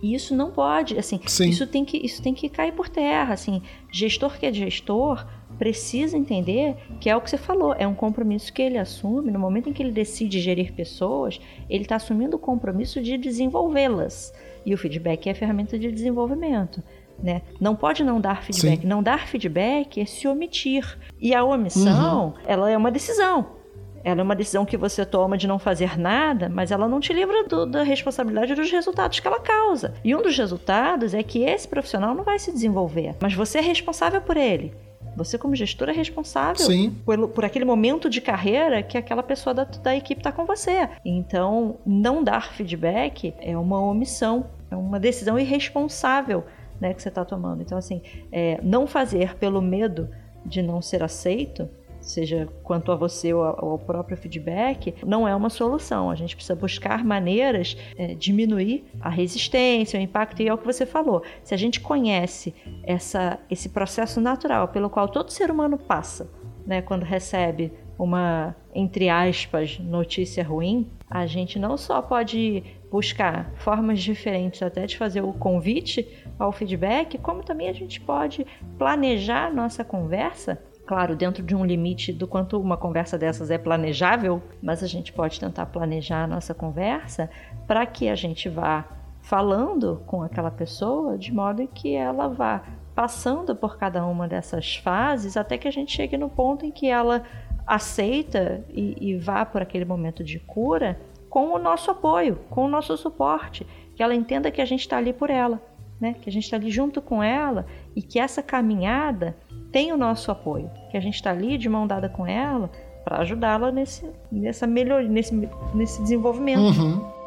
E 0.04 0.14
isso 0.14 0.36
não 0.36 0.52
pode, 0.52 1.00
assim, 1.00 1.18
Sim. 1.26 1.48
isso 1.48 1.66
tem 1.66 1.86
que 1.86 1.98
isso 1.98 2.22
tem 2.22 2.34
que 2.34 2.50
cair 2.50 2.74
por 2.74 2.90
terra, 2.90 3.34
assim. 3.34 3.62
Gestor 3.90 4.38
que 4.38 4.46
é 4.46 4.52
gestor 4.52 5.26
precisa 5.58 6.18
entender 6.18 6.76
que 7.00 7.10
é 7.10 7.16
o 7.16 7.22
que 7.22 7.30
você 7.30 7.38
falou, 7.38 7.74
é 7.78 7.88
um 7.88 7.96
compromisso 7.96 8.52
que 8.52 8.62
ele 8.62 8.78
assume 8.78 9.32
no 9.32 9.40
momento 9.40 9.70
em 9.70 9.74
que 9.74 9.82
ele 9.82 9.94
decide 9.94 10.42
gerir 10.42 10.74
pessoas, 10.74 11.40
ele 11.70 11.84
está 11.84 11.96
assumindo 11.96 12.36
o 12.36 12.40
compromisso 12.40 13.02
de 13.02 13.18
desenvolvê-las. 13.18 14.34
E 14.66 14.74
o 14.74 14.78
feedback 14.78 15.28
é 15.28 15.32
a 15.32 15.36
ferramenta 15.36 15.80
de 15.80 15.90
desenvolvimento. 15.90 16.84
Né? 17.22 17.42
Não 17.62 17.74
pode 17.74 18.04
não 18.04 18.20
dar 18.20 18.44
feedback. 18.44 18.82
Sim. 18.82 18.88
Não 18.88 19.02
dar 19.02 19.26
feedback 19.28 20.02
é 20.02 20.06
se 20.06 20.28
omitir. 20.28 20.98
E 21.18 21.34
a 21.34 21.46
omissão, 21.46 22.28
uhum. 22.28 22.34
ela 22.46 22.70
é 22.70 22.76
uma 22.76 22.92
decisão. 22.92 23.63
Ela 24.04 24.22
é 24.22 24.24
uma 24.24 24.36
decisão 24.36 24.66
que 24.66 24.76
você 24.76 25.06
toma 25.06 25.38
de 25.38 25.48
não 25.48 25.58
fazer 25.58 25.98
nada, 25.98 26.50
mas 26.50 26.72
ela 26.72 26.88
não 26.88 27.00
te 27.00 27.14
livra 27.14 27.44
do, 27.46 27.66
da 27.66 27.84
responsabilidade 27.84 28.54
dos 28.54 28.70
resultados 28.70 29.20
que 29.20 29.28
ela 29.28 29.40
causa. 29.40 29.94
E 30.04 30.16
um 30.16 30.22
dos 30.22 30.38
resultados 30.38 31.14
é 31.14 31.24
que 31.24 31.44
esse 31.44 31.68
profissional 31.68 32.14
não 32.14 32.24
vai 32.24 32.38
se 32.38 32.52
desenvolver, 32.52 33.16
mas 33.22 33.34
você 33.34 33.60
é 33.60 33.62
responsável 33.62 34.22
por 34.22 34.36
ele. 34.36 34.74
Você, 35.16 35.38
como 35.38 35.56
gestor, 35.56 35.90
é 35.90 35.92
responsável 35.92 36.66
por, 37.06 37.28
por, 37.30 37.46
aquele 37.46 37.66
momento 37.66 38.10
de 38.10 38.20
carreira 38.20 38.82
que 38.82 38.98
aquela 38.98 39.22
pessoa 39.22 39.54
da, 39.54 39.64
da 39.64 39.96
equipe 39.96 40.20
está 40.20 40.32
com 40.32 40.46
você. 40.46 40.90
Então, 41.06 41.78
não 41.86 42.24
dar 42.24 42.52
feedback 42.52 43.34
é 43.40 43.56
uma 43.56 43.80
omissão, 43.80 44.48
é 44.72 44.76
uma 44.76 45.00
decisão 45.00 45.38
irresponsável 45.38 46.44
né, 46.82 46.94
que 46.94 47.02
você 47.02 47.10
está 47.10 47.24
tomando. 47.24 47.62
Então, 47.62 47.78
assim, 47.78 48.02
é, 48.32 48.60
não 48.64 48.88
fazer 48.88 49.36
pelo 49.36 49.62
medo 49.62 50.10
de 50.46 50.62
não 50.62 50.82
ser 50.82 51.04
aceito, 51.04 51.70
seja 52.04 52.48
quanto 52.64 52.92
a 52.92 52.96
você 52.96 53.34
ou 53.34 53.44
ao 53.44 53.80
próprio 53.80 54.18
feedback, 54.18 54.94
não 55.06 55.28
é 55.28 55.36
uma 55.36 55.50
solução. 55.50 56.12
A 56.12 56.16
gente 56.16 56.36
precisa 56.36 56.56
buscar 56.56 57.04
maneiras 57.04 57.78
é, 57.98 58.14
diminuir 58.14 58.86
a 59.02 59.10
resistência, 59.10 60.00
o 60.00 60.04
impacto, 60.04 60.42
e 60.42 60.48
é 60.48 60.54
o 60.54 60.58
que 60.58 60.66
você 60.66 60.86
falou. 60.86 61.24
Se 61.44 61.54
a 61.54 61.58
gente 61.58 61.80
conhece 61.80 62.54
essa, 62.84 63.40
esse 63.50 63.70
processo 63.70 64.20
natural 64.22 64.68
pelo 64.68 64.90
qual 64.90 65.08
todo 65.08 65.32
ser 65.32 65.50
humano 65.50 65.78
passa, 65.78 66.30
né, 66.66 66.82
quando 66.82 67.04
recebe 67.04 67.72
uma, 67.98 68.56
entre 68.74 69.10
aspas, 69.10 69.80
notícia 69.80 70.44
ruim, 70.44 70.90
a 71.10 71.26
gente 71.26 71.60
não 71.60 71.78
só 71.78 72.02
pode 72.02 72.64
buscar 72.92 73.52
formas 73.56 74.02
diferentes 74.02 74.62
até 74.62 74.86
de 74.86 74.98
fazer 74.98 75.22
o 75.22 75.34
convite 75.34 76.08
ao 76.38 76.52
feedback, 76.52 77.18
como 77.18 77.44
também 77.44 77.70
a 77.70 77.74
gente 77.74 78.02
pode 78.02 78.46
planejar 78.78 79.54
nossa 79.54 79.84
conversa 79.84 80.62
claro, 80.86 81.16
dentro 81.16 81.44
de 81.44 81.56
um 81.56 81.66
limite 81.66 82.12
do 82.12 82.28
quanto 82.28 82.60
uma 82.60 82.78
conversa 82.78 83.18
dessas 83.18 83.50
é 83.50 83.58
planejável, 83.58 84.42
mas 84.62 84.84
a 84.84 84.88
gente 84.88 85.14
pode 85.14 85.40
tentar 85.40 85.66
planejar 85.68 86.24
a 86.24 86.28
nossa 86.28 86.54
conversa 86.54 87.30
para 87.66 87.86
que 87.86 88.10
a 88.10 88.16
gente 88.16 88.50
vá 88.50 88.86
falando 89.22 90.04
com 90.06 90.22
aquela 90.22 90.52
pessoa 90.52 91.18
de 91.18 91.34
modo 91.34 91.66
que 91.74 91.96
ela 91.96 92.28
vá 92.28 92.62
passando 92.94 93.56
por 93.56 93.78
cada 93.78 94.06
uma 94.06 94.28
dessas 94.28 94.76
fases 94.76 95.38
até 95.38 95.58
que 95.58 95.68
a 95.68 95.72
gente 95.72 95.96
chegue 95.96 96.18
no 96.18 96.30
ponto 96.30 96.66
em 96.66 96.72
que 96.72 96.88
ela 96.88 97.24
aceita 97.66 98.64
e, 98.70 98.96
e 99.00 99.18
vá 99.18 99.46
por 99.46 99.62
aquele 99.62 99.86
momento 99.86 100.24
de 100.24 100.40
cura 100.40 101.00
com 101.30 101.54
o 101.54 101.58
nosso 101.58 101.90
apoio, 101.90 102.40
com 102.50 102.66
o 102.66 102.68
nosso 102.68 102.96
suporte, 102.98 103.66
que 103.96 104.04
ela 104.04 104.14
entenda 104.14 104.52
que 104.52 104.62
a 104.62 104.66
gente 104.66 104.82
está 104.82 104.98
ali 104.98 105.14
por 105.14 105.30
ela, 105.30 105.60
né? 106.00 106.16
que 106.22 106.30
a 106.30 106.32
gente 106.32 106.44
está 106.44 106.58
ali 106.58 106.70
junto 106.70 107.02
com 107.02 107.24
ela 107.24 107.66
e 107.96 108.02
que 108.02 108.20
essa 108.20 108.42
caminhada 108.42 109.36
tem 109.72 109.92
o 109.92 109.98
nosso 109.98 110.32
apoio, 110.32 110.70
que 110.92 110.98
a 110.98 111.00
gente 111.00 111.16
está 111.16 111.32
ali 111.32 111.58
de 111.58 111.68
mão 111.70 111.88
dada 111.88 112.10
com 112.10 112.26
ela 112.26 112.70
para 113.04 113.18
ajudá-la 113.18 113.72
nesse, 113.72 114.10
nessa 114.32 114.66
melhoria, 114.66 115.10
nesse, 115.10 115.34
nesse 115.74 116.02
desenvolvimento. 116.02 116.60
Uhum. 116.60 117.24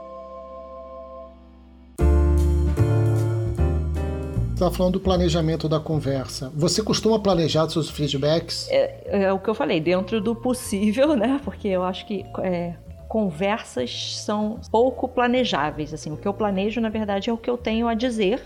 estava 4.57 4.75
falando 4.75 4.95
do 4.95 5.01
planejamento 5.01 5.69
da 5.69 5.79
conversa. 5.79 6.51
Você 6.55 6.83
costuma 6.83 7.19
planejar 7.19 7.69
seus 7.69 7.91
feedbacks? 7.91 8.67
É, 8.71 9.25
é, 9.25 9.33
o 9.33 9.39
que 9.39 9.49
eu 9.49 9.55
falei, 9.55 9.81
dentro 9.81 10.21
do 10.21 10.35
possível, 10.35 11.15
né? 11.15 11.41
Porque 11.45 11.69
eu 11.69 11.85
acho 11.85 12.07
que 12.07 12.25
é, 12.43 12.75
conversas 13.07 14.17
são 14.17 14.59
pouco 14.71 15.07
planejáveis. 15.09 15.93
Assim, 15.93 16.11
o 16.11 16.17
que 16.17 16.27
eu 16.27 16.33
planejo, 16.33 16.81
na 16.81 16.89
verdade, 16.89 17.29
é 17.29 17.33
o 17.33 17.37
que 17.37 17.51
eu 17.51 17.59
tenho 17.59 17.87
a 17.87 17.95
dizer. 17.95 18.43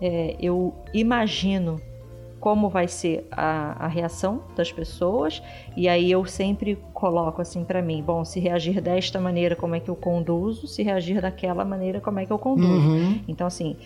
É, 0.00 0.36
eu 0.40 0.74
imagino 0.94 1.80
como 2.40 2.68
vai 2.68 2.86
ser 2.86 3.26
a, 3.32 3.84
a, 3.84 3.88
reação 3.88 4.44
das 4.54 4.70
pessoas 4.70 5.42
e 5.76 5.88
aí 5.88 6.08
eu 6.08 6.24
sempre 6.24 6.78
coloco 6.94 7.42
assim 7.42 7.64
para 7.64 7.82
mim 7.82 8.00
bom 8.00 8.24
se 8.24 8.38
reagir 8.38 8.80
desta 8.80 9.20
maneira 9.20 9.56
como 9.56 9.74
é 9.74 9.80
que 9.80 9.88
eu 9.88 9.96
conduzo 9.96 10.68
se 10.68 10.84
reagir 10.84 11.20
daquela 11.20 11.64
maneira 11.64 12.00
como 12.00 12.20
é 12.20 12.26
que 12.26 12.32
eu 12.32 12.38
conduzo 12.38 12.90
uhum. 12.90 13.20
então 13.26 13.44
assim 13.44 13.76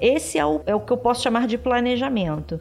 esse 0.00 0.38
é 0.38 0.46
o, 0.46 0.60
é 0.66 0.74
o 0.74 0.80
que 0.80 0.92
eu 0.92 0.96
posso 0.96 1.22
chamar 1.22 1.46
de 1.46 1.58
planejamento. 1.58 2.60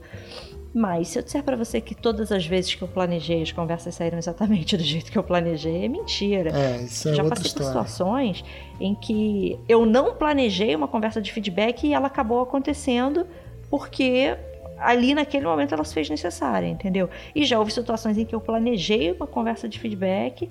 Mas 0.77 1.07
se 1.07 1.17
eu 1.17 1.23
disser 1.23 1.41
para 1.41 1.57
você 1.57 1.81
que 1.81 1.95
todas 1.95 2.31
as 2.31 2.45
vezes 2.45 2.75
que 2.75 2.83
eu 2.83 2.87
planejei 2.87 3.41
as 3.41 3.51
conversas 3.51 3.95
saíram 3.95 4.19
exatamente 4.19 4.77
do 4.77 4.83
jeito 4.83 5.11
que 5.11 5.17
eu 5.17 5.23
planejei, 5.23 5.85
é 5.85 5.87
mentira. 5.87 6.51
É, 6.51 6.83
isso 6.83 7.09
é 7.09 7.15
Já 7.15 7.23
passei 7.23 7.47
história. 7.47 7.73
por 7.73 7.87
situações 7.87 8.45
em 8.79 8.93
que 8.93 9.57
eu 9.67 9.87
não 9.87 10.13
planejei 10.13 10.75
uma 10.75 10.87
conversa 10.87 11.19
de 11.19 11.33
feedback 11.33 11.87
e 11.87 11.95
ela 11.95 12.05
acabou 12.05 12.41
acontecendo 12.41 13.25
porque 13.71 14.37
ali 14.77 15.15
naquele 15.15 15.47
momento 15.47 15.73
ela 15.73 15.83
se 15.83 15.95
fez 15.95 16.11
necessária, 16.11 16.67
entendeu? 16.67 17.09
E 17.33 17.43
já 17.43 17.57
houve 17.57 17.71
situações 17.71 18.15
em 18.15 18.23
que 18.23 18.35
eu 18.35 18.39
planejei 18.39 19.11
uma 19.11 19.25
conversa 19.25 19.67
de 19.67 19.79
feedback, 19.79 20.47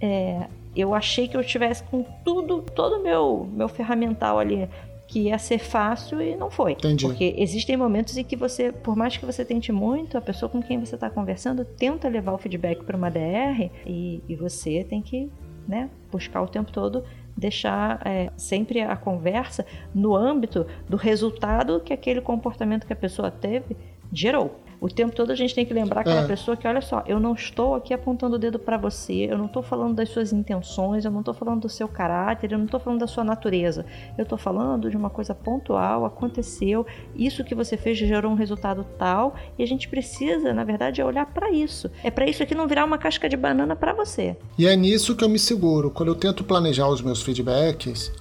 é, 0.00 0.46
eu 0.76 0.94
achei 0.94 1.26
que 1.26 1.36
eu 1.36 1.42
tivesse 1.42 1.82
com 1.82 2.04
tudo, 2.24 2.62
todo 2.62 3.00
o 3.00 3.02
meu, 3.02 3.48
meu 3.52 3.68
ferramental 3.68 4.38
ali 4.38 4.68
que 5.08 5.20
ia 5.20 5.38
ser 5.38 5.58
fácil 5.58 6.20
e 6.20 6.36
não 6.36 6.50
foi. 6.50 6.72
Entendi. 6.72 7.06
Porque 7.06 7.34
existem 7.38 7.76
momentos 7.76 8.16
em 8.16 8.22
que 8.22 8.36
você, 8.36 8.70
por 8.70 8.94
mais 8.94 9.16
que 9.16 9.24
você 9.24 9.44
tente 9.44 9.72
muito, 9.72 10.18
a 10.18 10.20
pessoa 10.20 10.48
com 10.50 10.62
quem 10.62 10.78
você 10.78 10.94
está 10.94 11.08
conversando 11.08 11.64
tenta 11.64 12.08
levar 12.08 12.32
o 12.32 12.38
feedback 12.38 12.84
para 12.84 12.96
uma 12.96 13.10
DR 13.10 13.70
e, 13.86 14.22
e, 14.28 14.36
você 14.36 14.84
tem 14.84 15.00
que 15.00 15.30
né, 15.66 15.88
buscar 16.12 16.42
o 16.42 16.46
tempo 16.46 16.70
todo 16.70 17.02
deixar 17.36 18.00
é, 18.04 18.30
sempre 18.36 18.80
a 18.80 18.96
conversa 18.96 19.64
no 19.94 20.14
âmbito 20.14 20.66
do 20.88 20.96
resultado 20.96 21.80
que 21.80 21.92
aquele 21.92 22.20
comportamento 22.20 22.86
que 22.86 22.92
a 22.92 22.96
pessoa 22.96 23.30
teve 23.30 23.76
gerou. 24.12 24.60
O 24.80 24.88
tempo 24.88 25.14
todo 25.14 25.32
a 25.32 25.34
gente 25.34 25.54
tem 25.54 25.66
que 25.66 25.74
lembrar 25.74 26.02
aquela 26.02 26.22
é. 26.22 26.26
pessoa 26.26 26.56
que, 26.56 26.66
olha 26.66 26.80
só, 26.80 27.02
eu 27.06 27.18
não 27.18 27.34
estou 27.34 27.74
aqui 27.74 27.92
apontando 27.92 28.36
o 28.36 28.38
dedo 28.38 28.58
para 28.58 28.76
você, 28.76 29.26
eu 29.30 29.36
não 29.36 29.46
estou 29.46 29.62
falando 29.62 29.94
das 29.94 30.08
suas 30.08 30.32
intenções, 30.32 31.04
eu 31.04 31.10
não 31.10 31.20
estou 31.20 31.34
falando 31.34 31.62
do 31.62 31.68
seu 31.68 31.88
caráter, 31.88 32.52
eu 32.52 32.58
não 32.58 32.66
estou 32.66 32.78
falando 32.78 33.00
da 33.00 33.06
sua 33.06 33.24
natureza. 33.24 33.84
Eu 34.16 34.22
estou 34.22 34.38
falando 34.38 34.88
de 34.88 34.96
uma 34.96 35.10
coisa 35.10 35.34
pontual, 35.34 36.04
aconteceu, 36.04 36.86
isso 37.16 37.44
que 37.44 37.54
você 37.54 37.76
fez 37.76 37.98
gerou 37.98 38.30
um 38.30 38.36
resultado 38.36 38.86
tal, 38.96 39.34
e 39.58 39.62
a 39.62 39.66
gente 39.66 39.88
precisa, 39.88 40.52
na 40.52 40.64
verdade, 40.64 41.02
olhar 41.02 41.26
para 41.26 41.50
isso. 41.50 41.90
É 42.04 42.10
para 42.10 42.26
isso 42.26 42.42
aqui 42.42 42.54
não 42.54 42.68
virar 42.68 42.84
uma 42.84 42.98
casca 42.98 43.28
de 43.28 43.36
banana 43.36 43.74
para 43.74 43.92
você. 43.92 44.36
E 44.56 44.66
é 44.66 44.76
nisso 44.76 45.16
que 45.16 45.24
eu 45.24 45.28
me 45.28 45.38
seguro. 45.38 45.90
Quando 45.90 46.10
eu 46.10 46.14
tento 46.14 46.44
planejar 46.44 46.88
os 46.88 47.02
meus 47.02 47.22
feedbacks, 47.22 48.12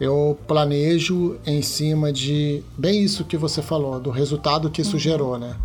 eu 0.00 0.38
planejo 0.46 1.36
em 1.46 1.62
cima 1.62 2.12
de 2.12 2.62
bem 2.76 3.02
isso 3.02 3.24
que 3.24 3.36
você 3.36 3.62
falou, 3.62 4.00
do 4.00 4.10
resultado 4.10 4.70
que 4.70 4.82
isso 4.82 4.94
uhum. 4.94 4.98
gerou, 4.98 5.38
né? 5.38 5.56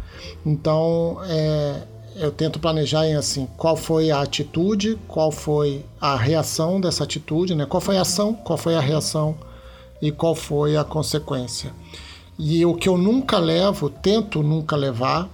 Então, 0.46 1.18
é, 1.24 1.84
eu 2.16 2.32
tento 2.32 2.60
planejar 2.60 3.08
em 3.08 3.16
assim, 3.16 3.48
qual 3.58 3.76
foi 3.76 4.12
a 4.12 4.22
atitude, 4.22 4.98
qual 5.08 5.32
foi 5.32 5.86
a 6.00 6.16
reação 6.16 6.80
dessa 6.80 7.04
atitude, 7.04 7.56
né? 7.56 7.66
Qual 7.66 7.82
foi 7.82 7.98
a 7.98 8.02
ação, 8.02 8.34
qual 8.34 8.58
foi 8.58 8.76
a 8.76 8.80
reação 8.80 9.36
e 10.02 10.12
qual 10.12 10.36
foi 10.36 10.78
a 10.78 10.84
consequência. 10.84 11.74
E 12.38 12.66
o 12.66 12.74
que 12.74 12.88
eu 12.88 12.98
nunca 12.98 13.38
levo, 13.38 13.90
tento 13.90 14.42
nunca 14.42 14.76
levar, 14.76 15.30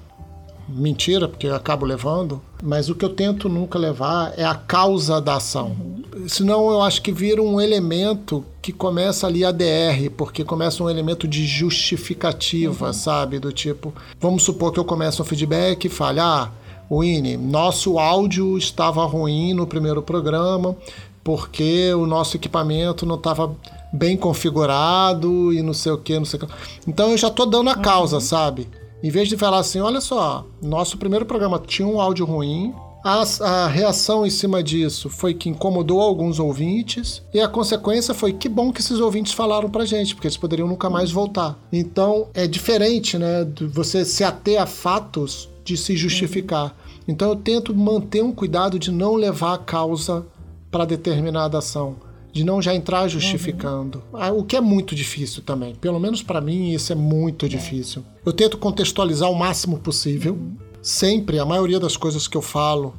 mentira, 0.68 1.28
porque 1.28 1.48
eu 1.48 1.56
acabo 1.56 1.86
levando, 1.86 2.42
mas 2.64 2.90
o 2.90 2.96
que 2.96 3.06
eu 3.06 3.10
tento 3.10 3.48
nunca 3.48 3.78
levar 3.78 4.34
é 4.38 4.44
a 4.44 4.56
causa 4.56 5.22
da 5.22 5.36
ação. 5.36 5.76
Uhum. 5.80 6.28
Senão 6.28 6.70
eu 6.72 6.82
acho 6.82 7.02
que 7.02 7.12
vira 7.12 7.42
um 7.42 7.62
elemento 7.62 8.44
que 8.62 8.72
começa 8.72 9.28
ali 9.28 9.46
a 9.46 9.52
DR, 9.52 10.10
porque 10.18 10.44
começa 10.44 10.84
um 10.84 10.90
elemento 10.90 11.28
de 11.28 11.46
justificativa, 11.46 12.88
uhum. 12.88 12.94
sabe? 12.94 13.40
Do 13.40 13.52
tipo, 13.52 13.94
vamos 14.20 14.44
supor 14.44 14.72
que 14.72 14.80
eu 14.80 14.86
começo 14.86 15.22
um 15.22 15.26
feedback 15.26 15.86
e 15.86 15.90
fale, 15.90 16.20
ah, 16.20 16.50
Winnie, 16.92 17.38
nosso 17.38 17.98
áudio 18.00 18.58
estava 18.58 19.06
ruim 19.06 19.54
no 19.54 19.66
primeiro 19.66 20.02
programa 20.02 20.76
porque 21.24 21.92
o 21.96 22.06
nosso 22.06 22.38
equipamento 22.38 23.04
não 23.04 23.16
estava 23.16 23.56
bem 23.92 24.16
configurado 24.16 25.52
e 25.52 25.62
não 25.64 25.74
sei 25.74 25.92
o 25.92 25.98
que, 25.98 26.20
não 26.20 26.26
sei 26.26 26.40
o 26.40 26.46
que. 26.46 26.54
Então 26.88 27.10
eu 27.10 27.18
já 27.18 27.32
tô 27.32 27.48
dando 27.48 27.72
a 27.72 27.76
causa, 27.76 28.18
uhum. 28.18 28.22
sabe? 28.22 28.68
Em 29.06 29.12
vez 29.12 29.30
de 29.30 29.38
falar 29.38 29.60
assim, 29.60 29.80
olha 29.80 30.02
só, 30.02 30.48
nosso 30.60 30.98
primeiro 30.98 31.28
programa 31.28 31.60
tinha 31.60 31.88
um 31.88 32.02
áudio 32.02 32.26
ruim, 32.26 32.74
a, 33.04 33.22
a, 33.42 33.68
reação 33.68 34.26
em 34.26 34.32
cima 34.32 34.64
disso 34.64 35.12
foi 35.12 35.36
que 35.36 35.48
incomodou 35.48 36.02
alguns 36.02 36.40
ouvintes, 36.40 37.22
e 37.32 37.40
a 37.40 37.48
consequência 37.48 38.16
foi 38.16 38.34
que 38.34 38.50
bom 38.50 38.74
que 38.74 38.82
esses 38.82 39.00
ouvintes 39.00 39.32
falaram 39.32 39.70
pra 39.70 39.86
gente, 39.86 40.16
porque 40.16 40.26
eles 40.26 40.38
poderiam 40.38 40.68
nunca 40.68 40.90
mais 40.90 41.12
voltar. 41.12 41.56
Então 41.72 42.30
é 42.34 42.48
diferente, 42.48 43.16
né? 43.16 43.48
Você 43.74 44.04
se 44.04 44.24
ater 44.24 44.60
a 44.60 44.66
fatos 44.66 45.48
de 45.64 45.78
se 45.78 45.96
justificar. 45.96 46.76
Então 47.08 47.30
eu 47.30 47.36
tento 47.36 47.76
manter 47.76 48.24
um 48.24 48.32
cuidado 48.32 48.80
de 48.80 48.90
não 48.90 49.14
levar 49.14 49.54
a 49.54 49.60
causa 49.60 50.26
para 50.72 50.84
determinada 50.84 51.60
ação 51.60 51.96
de 52.36 52.44
não 52.44 52.62
já 52.62 52.76
entrar 52.76 53.08
justificando. 53.08 54.04
Uhum. 54.12 54.40
O 54.40 54.44
que 54.44 54.58
é 54.58 54.62
muito 54.62 54.94
difícil 54.94 55.42
também. 55.42 55.74
Pelo 55.74 56.02
menos 56.02 56.22
para 56.22 56.42
mim, 56.42 56.74
isso 56.74 56.92
é 56.92 56.96
muito 56.96 57.46
é. 57.46 57.48
difícil. 57.50 58.04
Eu 58.26 58.34
tento 58.34 58.58
contextualizar 58.58 59.32
o 59.32 59.36
máximo 59.36 59.80
possível. 59.80 60.34
Uhum. 60.34 60.58
Sempre, 60.82 61.40
a 61.40 61.46
maioria 61.46 61.80
das 61.80 61.96
coisas 61.96 62.28
que 62.28 62.36
eu 62.36 62.42
falo, 62.42 62.94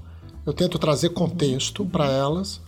eu 0.46 0.54
tento 0.54 0.78
trazer 0.78 1.10
contexto 1.10 1.82
uhum. 1.82 1.88
para 1.90 2.10
elas. 2.10 2.62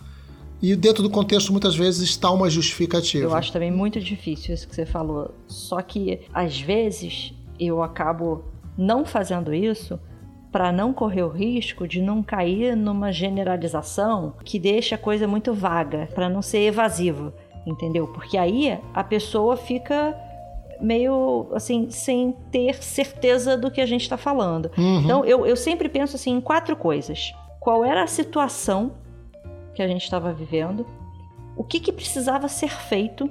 E 0.60 0.76
dentro 0.76 1.02
do 1.02 1.08
contexto, 1.08 1.52
muitas 1.52 1.74
vezes, 1.74 2.02
está 2.02 2.30
uma 2.30 2.50
justificativa. 2.50 3.24
Eu 3.24 3.34
acho 3.34 3.50
também 3.50 3.70
muito 3.70 3.98
difícil 3.98 4.54
isso 4.54 4.68
que 4.68 4.74
você 4.74 4.84
falou. 4.84 5.34
Só 5.46 5.80
que, 5.80 6.20
às 6.34 6.60
vezes, 6.60 7.32
eu 7.58 7.82
acabo 7.82 8.44
não 8.76 9.06
fazendo 9.06 9.54
isso 9.54 9.98
para 10.50 10.72
não 10.72 10.92
correr 10.92 11.22
o 11.22 11.28
risco 11.28 11.86
de 11.86 12.00
não 12.00 12.22
cair 12.22 12.76
numa 12.76 13.12
generalização 13.12 14.34
que 14.44 14.58
deixa 14.58 14.94
a 14.94 14.98
coisa 14.98 15.26
muito 15.26 15.52
vaga, 15.52 16.08
para 16.14 16.28
não 16.28 16.40
ser 16.40 16.60
evasivo, 16.60 17.32
entendeu? 17.66 18.06
Porque 18.08 18.38
aí 18.38 18.78
a 18.94 19.04
pessoa 19.04 19.56
fica 19.56 20.16
meio 20.80 21.48
assim, 21.52 21.90
sem 21.90 22.34
ter 22.50 22.82
certeza 22.82 23.56
do 23.56 23.70
que 23.70 23.80
a 23.80 23.86
gente 23.86 24.02
está 24.02 24.16
falando. 24.16 24.70
Uhum. 24.78 25.00
Então 25.00 25.24
eu, 25.24 25.46
eu 25.46 25.56
sempre 25.56 25.88
penso 25.88 26.16
assim 26.16 26.32
em 26.32 26.40
quatro 26.40 26.76
coisas: 26.76 27.32
qual 27.60 27.84
era 27.84 28.02
a 28.02 28.06
situação 28.06 28.92
que 29.74 29.82
a 29.82 29.88
gente 29.88 30.02
estava 30.02 30.32
vivendo, 30.32 30.86
o 31.56 31.62
que, 31.62 31.78
que 31.78 31.92
precisava 31.92 32.48
ser 32.48 32.70
feito 32.70 33.30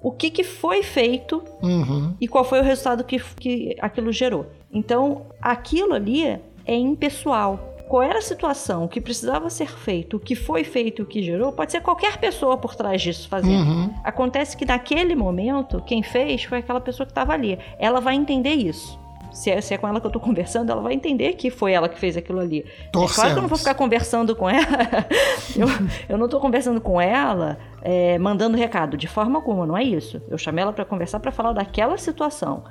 o 0.00 0.12
que, 0.12 0.30
que 0.30 0.44
foi 0.44 0.82
feito 0.82 1.42
uhum. 1.62 2.14
e 2.20 2.28
qual 2.28 2.44
foi 2.44 2.60
o 2.60 2.62
resultado 2.62 3.04
que, 3.04 3.18
que 3.18 3.76
aquilo 3.80 4.12
gerou. 4.12 4.46
Então, 4.72 5.26
aquilo 5.40 5.94
ali 5.94 6.24
é 6.24 6.76
impessoal. 6.76 7.74
Qual 7.88 8.02
era 8.02 8.18
a 8.18 8.22
situação, 8.22 8.84
o 8.84 8.88
que 8.88 9.00
precisava 9.00 9.48
ser 9.48 9.70
feito, 9.70 10.18
o 10.18 10.20
que 10.20 10.34
foi 10.34 10.62
feito, 10.62 11.02
o 11.02 11.06
que 11.06 11.22
gerou, 11.22 11.52
pode 11.52 11.72
ser 11.72 11.80
qualquer 11.80 12.18
pessoa 12.18 12.58
por 12.58 12.74
trás 12.74 13.00
disso 13.00 13.26
fazendo. 13.28 13.66
Uhum. 13.66 13.94
Acontece 14.04 14.54
que 14.54 14.66
naquele 14.66 15.14
momento, 15.14 15.82
quem 15.86 16.02
fez 16.02 16.44
foi 16.44 16.58
aquela 16.58 16.82
pessoa 16.82 17.06
que 17.06 17.12
estava 17.12 17.32
ali. 17.32 17.58
Ela 17.78 17.98
vai 17.98 18.14
entender 18.14 18.54
isso 18.54 18.98
se 19.32 19.50
é, 19.50 19.60
se 19.60 19.74
é 19.74 19.78
com 19.78 19.86
ela 19.86 20.00
que 20.00 20.06
eu 20.06 20.10
tô 20.10 20.20
conversando, 20.20 20.70
ela 20.70 20.80
vai 20.80 20.94
entender 20.94 21.34
que 21.34 21.50
foi 21.50 21.72
ela 21.72 21.88
que 21.88 21.98
fez 21.98 22.16
aquilo 22.16 22.40
ali. 22.40 22.64
É 22.88 22.90
claro 22.90 23.32
que 23.32 23.38
eu 23.38 23.42
não 23.42 23.48
vou 23.48 23.58
ficar 23.58 23.74
conversando 23.74 24.34
com 24.34 24.48
ela. 24.48 24.66
eu, 25.56 25.66
eu 26.08 26.18
não 26.18 26.28
tô 26.28 26.40
conversando 26.40 26.80
com 26.80 27.00
ela 27.00 27.58
é, 27.82 28.18
mandando 28.18 28.56
recado, 28.56 28.96
de 28.96 29.06
forma 29.06 29.38
alguma, 29.38 29.66
não 29.66 29.76
é 29.76 29.82
isso. 29.82 30.20
Eu 30.28 30.38
chamei 30.38 30.62
ela 30.62 30.72
para 30.72 30.84
conversar 30.84 31.20
para 31.20 31.32
falar 31.32 31.52
daquela 31.52 31.96
situação. 31.96 32.64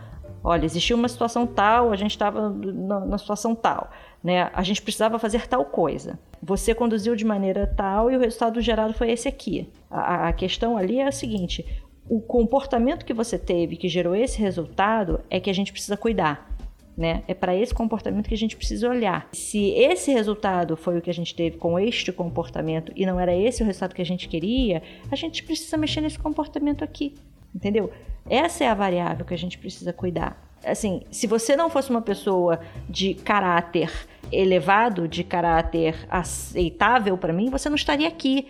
Olha, 0.44 0.66
existia 0.66 0.96
uma 0.96 1.08
situação 1.08 1.46
tal, 1.46 1.92
a 1.92 1.96
gente 1.96 2.12
estava 2.12 2.50
na, 2.50 3.02
na, 3.02 3.18
situação 3.18 3.56
tal, 3.56 3.90
né? 4.24 4.50
A 4.54 4.64
gente 4.64 4.82
precisava 4.82 5.20
fazer 5.20 5.48
tal 5.48 5.66
coisa. 5.66 6.18
Você 6.42 6.74
conduziu 6.74 7.16
de 7.16 7.26
maneira 7.26 7.68
tal 7.76 8.12
e 8.12 8.16
o 8.16 8.20
resultado 8.20 8.62
gerado 8.62 8.94
foi 8.94 9.12
esse 9.12 9.28
aqui. 9.28 9.70
A, 9.90 10.30
a 10.30 10.34
questão 10.34 10.78
ali 10.78 11.00
é 11.00 11.08
a 11.08 11.12
seguinte: 11.12 11.66
o 12.10 12.22
comportamento 12.22 13.06
que 13.06 13.14
você 13.14 13.38
teve 13.38 13.76
que 13.76 13.90
gerou 13.90 14.16
esse 14.16 14.40
resultado 14.40 15.20
é 15.30 15.40
que 15.40 15.50
a 15.50 15.54
gente 15.54 15.72
precisa 15.72 15.98
cuidar. 15.98 16.56
Né? 16.96 17.24
É 17.28 17.34
para 17.36 17.56
esse 17.56 17.74
comportamento 17.74 18.28
que 18.28 18.34
a 18.34 18.38
gente 18.38 18.58
precisa 18.58 18.90
olhar. 18.90 19.28
Se 19.32 19.70
esse 19.70 20.12
resultado 20.12 20.76
foi 20.76 20.98
o 20.98 21.02
que 21.02 21.12
a 21.12 21.14
gente 21.14 21.36
teve 21.36 21.58
com 21.58 21.78
este 21.78 22.12
comportamento 22.12 22.92
e 22.96 23.06
não 23.06 23.20
era 23.20 23.36
esse 23.36 23.62
o 23.62 23.66
resultado 23.66 23.94
que 23.94 24.02
a 24.02 24.06
gente 24.06 24.28
queria, 24.28 24.82
a 25.12 25.16
gente 25.16 25.44
precisa 25.44 25.78
mexer 25.78 26.02
nesse 26.02 26.18
comportamento 26.18 26.84
aqui, 26.84 27.14
entendeu? 27.54 27.92
Essa 28.28 28.64
é 28.64 28.68
a 28.68 28.74
variável 28.74 29.26
que 29.26 29.34
a 29.34 29.38
gente 29.38 29.60
precisa 29.60 29.94
cuidar. 29.94 30.44
Assim, 30.66 31.04
se 31.12 31.28
você 31.28 31.56
não 31.56 31.70
fosse 31.70 31.92
uma 31.92 32.02
pessoa 32.02 32.60
de 32.90 33.14
caráter 33.14 33.92
elevado, 34.32 35.08
de 35.08 35.24
caráter 35.24 35.96
aceitável 36.10 37.16
para 37.16 37.32
mim, 37.32 37.52
você 37.52 37.70
não 37.70 37.76
estaria 37.76 38.08
aqui. 38.08 38.48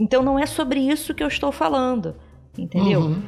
Então 0.00 0.22
não 0.22 0.38
é 0.38 0.46
sobre 0.46 0.80
isso 0.80 1.14
que 1.14 1.22
eu 1.22 1.28
estou 1.28 1.52
falando 1.52 2.16
entendeu? 2.58 3.00
Uhum. 3.00 3.22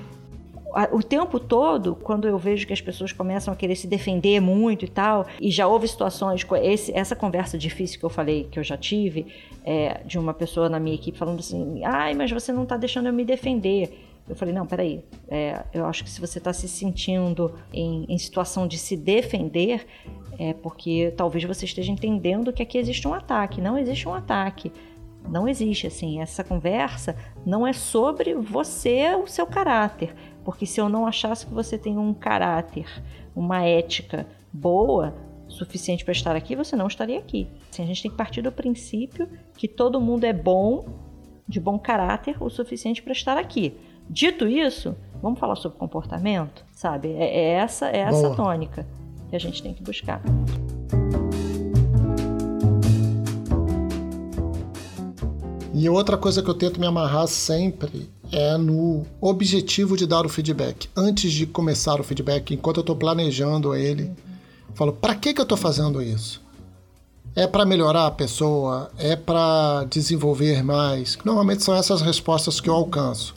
O 0.93 1.03
tempo 1.03 1.41
todo, 1.41 1.97
quando 1.97 2.29
eu 2.29 2.37
vejo 2.37 2.67
que 2.67 2.73
as 2.75 2.81
pessoas 2.81 3.11
começam 3.11 3.53
a 3.53 3.57
querer 3.57 3.75
se 3.75 3.87
defender 3.87 4.39
muito 4.39 4.85
e 4.85 4.89
tal, 4.89 5.27
e 5.41 5.51
já 5.51 5.67
houve 5.67 5.89
situações, 5.89 6.47
esse, 6.63 6.93
essa 6.93 7.17
conversa 7.17 7.57
difícil 7.57 7.99
que 7.99 8.05
eu 8.05 8.11
falei, 8.11 8.47
que 8.51 8.59
eu 8.59 8.63
já 8.63 8.77
tive, 8.77 9.27
é, 9.65 10.03
de 10.05 10.19
uma 10.19 10.35
pessoa 10.35 10.69
na 10.69 10.79
minha 10.79 10.95
equipe 10.95 11.17
falando 11.17 11.41
assim: 11.41 11.83
ai, 11.85 12.15
mas 12.15 12.31
você 12.31 12.53
não 12.53 12.65
está 12.65 12.77
deixando 12.77 13.07
eu 13.07 13.13
me 13.13 13.25
defender. 13.25 14.05
Eu 14.29 14.37
falei, 14.37 14.53
não, 14.53 14.67
peraí, 14.67 15.03
é, 15.29 15.65
eu 15.73 15.87
acho 15.87 16.05
que 16.05 16.11
se 16.11 16.21
você 16.21 16.37
está 16.37 16.53
se 16.53 16.69
sentindo 16.69 17.55
em, 17.73 18.05
em, 18.09 18.19
situação 18.19 18.69
de 18.69 18.77
se 18.77 18.95
defender, 18.95 19.87
é 20.39 20.53
porque 20.53 21.15
talvez 21.17 21.45
você 21.45 21.65
esteja 21.65 21.91
entendendo 21.91 22.53
que 22.53 22.63
aqui 22.63 22.77
existe 22.77 23.09
um 23.09 23.15
ataque. 23.15 23.61
Não 23.61 23.79
existe 23.79 24.07
um 24.07 24.13
ataque. 24.13 24.71
Não 25.31 25.47
existe 25.47 25.87
assim. 25.87 26.21
Essa 26.21 26.43
conversa 26.43 27.17
não 27.45 27.67
é 27.67 27.73
sobre 27.73 28.35
você, 28.35 29.15
o 29.15 29.27
seu 29.27 29.47
caráter. 29.47 30.15
Porque 30.45 30.65
se 30.65 30.81
eu 30.81 30.89
não 30.89 31.07
achasse 31.07 31.47
que 31.47 31.53
você 31.53 31.77
tem 31.77 31.99
um 31.99 32.15
caráter, 32.15 32.87
uma 33.37 33.65
ética 33.65 34.27
boa, 34.53 35.15
suficiente 35.49 36.05
para 36.05 36.13
estar 36.13 36.37
aqui, 36.37 36.55
você 36.55 36.77
não 36.77 36.87
estaria 36.87 37.19
aqui. 37.19 37.49
Assim, 37.71 37.83
a 37.83 37.87
gente 37.87 38.03
tem 38.03 38.11
que 38.11 38.17
partir 38.17 38.43
do 38.43 38.53
princípio 38.53 39.29
que 39.57 39.67
todo 39.67 40.01
mundo 40.01 40.25
é 40.25 40.33
bom, 40.33 40.87
de 41.47 41.59
bom 41.59 41.79
caráter, 41.79 42.37
o 42.43 42.49
suficiente 42.51 43.03
para 43.03 43.13
estar 43.13 43.37
aqui. 43.37 43.77
Dito 44.09 44.47
isso, 44.47 44.97
vamos 45.23 45.39
falar 45.39 45.57
sobre 45.57 45.79
comportamento, 45.79 46.65
sabe? 46.73 47.13
É, 47.13 47.25
é 47.25 47.51
essa, 47.51 47.91
é 47.91 47.99
essa 47.99 48.35
tônica 48.35 48.87
que 49.29 49.37
a 49.37 49.39
gente 49.39 49.63
tem 49.63 49.75
que 49.75 49.83
buscar. 49.83 50.23
E 55.79 55.89
outra 55.89 56.19
coisa 56.19 56.43
que 56.43 56.51
eu 56.51 56.55
tento 56.55 56.81
me 56.81 56.89
amarrar 56.89 57.29
sempre 57.29 58.11
é 58.33 58.57
no 58.57 59.07
objetivo 59.21 59.97
de 59.97 60.09
dar 60.09 60.27
o 60.27 60.29
feedback. 60.29 60.91
Antes 60.97 61.33
de 61.33 61.47
começar 61.47 62.01
o 62.01 62.03
feedback, 62.03 62.53
enquanto 62.53 62.79
eu 62.79 62.81
estou 62.81 62.97
planejando 62.97 63.77
ele, 63.77 64.11
falo: 64.75 64.93
para 64.93 65.15
que, 65.15 65.33
que 65.33 65.41
eu 65.41 65.45
estou 65.45 65.57
fazendo 65.57 66.03
isso? 66.03 66.43
É 67.37 67.47
para 67.47 67.65
melhorar 67.65 68.09
a 68.09 68.11
pessoa? 68.11 68.91
É 68.99 69.15
para 69.15 69.85
desenvolver 69.85 70.65
mais? 70.65 71.17
Normalmente 71.25 71.63
são 71.63 71.77
essas 71.77 72.03
respostas 72.03 72.61
que 72.61 72.69
eu 72.69 72.75
alcanço. 72.75 73.37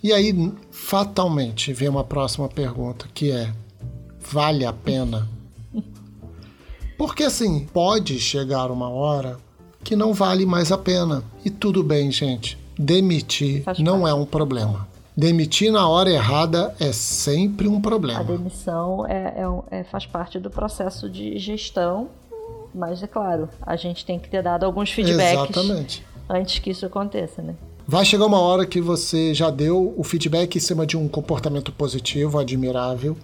E 0.00 0.12
aí, 0.12 0.52
fatalmente, 0.70 1.72
vem 1.72 1.88
uma 1.88 2.04
próxima 2.04 2.48
pergunta 2.48 3.08
que 3.12 3.32
é: 3.32 3.52
vale 4.20 4.64
a 4.64 4.72
pena? 4.72 5.28
Porque 6.96 7.24
assim, 7.24 7.66
pode 7.72 8.20
chegar 8.20 8.70
uma 8.70 8.88
hora 8.88 9.38
que 9.82 9.96
não 9.96 10.12
vale 10.12 10.46
mais 10.46 10.70
a 10.70 10.78
pena. 10.78 11.22
E 11.44 11.50
tudo 11.50 11.82
bem, 11.82 12.10
gente. 12.10 12.58
Demitir 12.78 13.62
não 13.78 14.06
é 14.06 14.14
um 14.14 14.24
problema. 14.24 14.88
Demitir 15.16 15.70
na 15.70 15.86
hora 15.88 16.10
errada 16.10 16.74
é 16.80 16.92
sempre 16.92 17.68
um 17.68 17.80
problema. 17.80 18.20
A 18.20 18.22
demissão 18.22 19.06
é, 19.06 19.34
é, 19.70 19.80
é, 19.80 19.84
faz 19.84 20.06
parte 20.06 20.38
do 20.38 20.48
processo 20.48 21.10
de 21.10 21.38
gestão, 21.38 22.08
mas 22.74 23.02
é 23.02 23.06
claro, 23.06 23.48
a 23.60 23.76
gente 23.76 24.06
tem 24.06 24.18
que 24.18 24.28
ter 24.28 24.42
dado 24.42 24.64
alguns 24.64 24.90
feedbacks 24.90 25.56
Exatamente. 25.56 26.06
antes 26.28 26.58
que 26.60 26.70
isso 26.70 26.86
aconteça, 26.86 27.42
né? 27.42 27.54
Vai 27.86 28.04
chegar 28.04 28.24
uma 28.24 28.38
hora 28.38 28.64
que 28.64 28.80
você 28.80 29.34
já 29.34 29.50
deu 29.50 29.92
o 29.96 30.04
feedback 30.04 30.56
em 30.56 30.60
cima 30.60 30.86
de 30.86 30.96
um 30.96 31.08
comportamento 31.08 31.72
positivo, 31.72 32.38
admirável, 32.38 33.16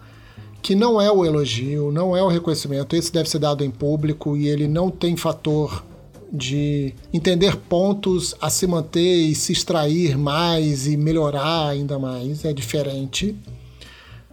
que 0.60 0.74
não 0.74 1.00
é 1.00 1.10
o 1.10 1.24
elogio, 1.24 1.92
não 1.92 2.16
é 2.16 2.22
o 2.22 2.28
reconhecimento. 2.28 2.96
Esse 2.96 3.12
deve 3.12 3.30
ser 3.30 3.38
dado 3.38 3.64
em 3.64 3.70
público 3.70 4.36
e 4.36 4.48
ele 4.48 4.66
não 4.66 4.90
tem 4.90 5.16
fator 5.16 5.84
de 6.32 6.92
entender 7.12 7.56
pontos 7.56 8.34
a 8.40 8.50
se 8.50 8.66
manter 8.66 9.16
e 9.16 9.34
se 9.34 9.52
extrair 9.52 10.16
mais 10.16 10.86
e 10.86 10.96
melhorar 10.96 11.68
ainda 11.68 11.98
mais, 11.98 12.44
é 12.44 12.52
diferente. 12.52 13.34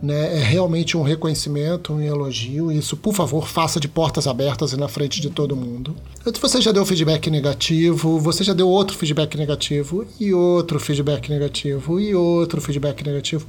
Né? 0.01 0.37
É 0.37 0.43
realmente 0.43 0.97
um 0.97 1.01
reconhecimento, 1.01 1.93
um 1.93 2.01
elogio. 2.01 2.69
Isso, 2.69 2.97
por 2.97 3.13
favor, 3.13 3.47
faça 3.47 3.79
de 3.79 3.87
portas 3.87 4.27
abertas 4.27 4.73
e 4.73 4.77
na 4.77 4.89
frente 4.89 5.21
de 5.21 5.29
todo 5.29 5.55
mundo. 5.55 5.95
Você 6.41 6.59
já 6.59 6.73
deu 6.73 6.85
feedback 6.85 7.29
negativo, 7.29 8.19
você 8.19 8.43
já 8.43 8.51
deu 8.51 8.67
outro 8.67 8.97
feedback 8.97 9.37
negativo, 9.37 10.05
e 10.19 10.33
outro 10.33 10.77
feedback 10.77 11.29
negativo, 11.29 12.01
e 12.01 12.13
outro 12.13 12.59
feedback 12.59 13.01
negativo. 13.01 13.47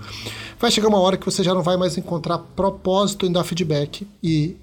Vai 0.57 0.71
chegar 0.71 0.87
uma 0.87 1.01
hora 1.01 1.17
que 1.17 1.27
você 1.27 1.43
já 1.43 1.53
não 1.53 1.63
vai 1.63 1.77
mais 1.77 1.99
encontrar 1.99 2.39
propósito 2.39 3.27
em 3.27 3.33
dar 3.33 3.43
feedback 3.43 4.07
e 4.23 4.55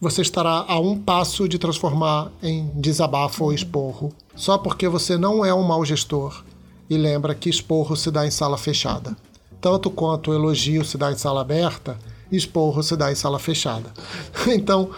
você 0.00 0.22
estará 0.22 0.64
a 0.68 0.78
um 0.78 0.98
passo 0.98 1.48
de 1.48 1.58
transformar 1.58 2.30
em 2.42 2.70
desabafo 2.74 3.44
ou 3.44 3.52
esporro, 3.52 4.12
só 4.36 4.58
porque 4.58 4.88
você 4.88 5.16
não 5.16 5.44
é 5.44 5.52
um 5.52 5.62
mau 5.62 5.84
gestor. 5.84 6.44
E 6.88 6.96
lembra 6.96 7.34
que 7.34 7.50
esporro 7.50 7.96
se 7.96 8.10
dá 8.10 8.26
em 8.26 8.30
sala 8.30 8.56
fechada 8.56 9.16
tanto 9.60 9.90
quanto 9.90 10.32
elogio 10.32 10.84
se 10.84 10.96
dá 10.96 11.10
em 11.12 11.16
sala 11.16 11.40
aberta, 11.40 11.96
esporro 12.30 12.82
se 12.82 12.96
dá 12.96 13.10
em 13.10 13.14
sala 13.14 13.38
fechada. 13.38 13.92
Então, 14.48 14.90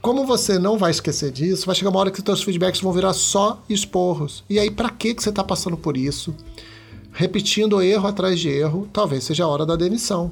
como 0.00 0.24
você 0.24 0.58
não 0.58 0.78
vai 0.78 0.90
esquecer 0.90 1.30
disso, 1.32 1.66
vai 1.66 1.74
chegar 1.74 1.90
uma 1.90 1.98
hora 1.98 2.10
que 2.10 2.22
seus 2.22 2.42
feedbacks 2.42 2.80
vão 2.80 2.92
virar 2.92 3.12
só 3.12 3.60
esporros. 3.68 4.44
E 4.48 4.58
aí, 4.58 4.70
para 4.70 4.90
que 4.90 5.14
você 5.14 5.30
está 5.30 5.42
passando 5.42 5.76
por 5.76 5.96
isso? 5.96 6.34
Repetindo 7.12 7.82
erro 7.82 8.06
atrás 8.06 8.38
de 8.38 8.48
erro, 8.48 8.88
talvez 8.92 9.24
seja 9.24 9.44
a 9.44 9.48
hora 9.48 9.66
da 9.66 9.74
demissão. 9.74 10.30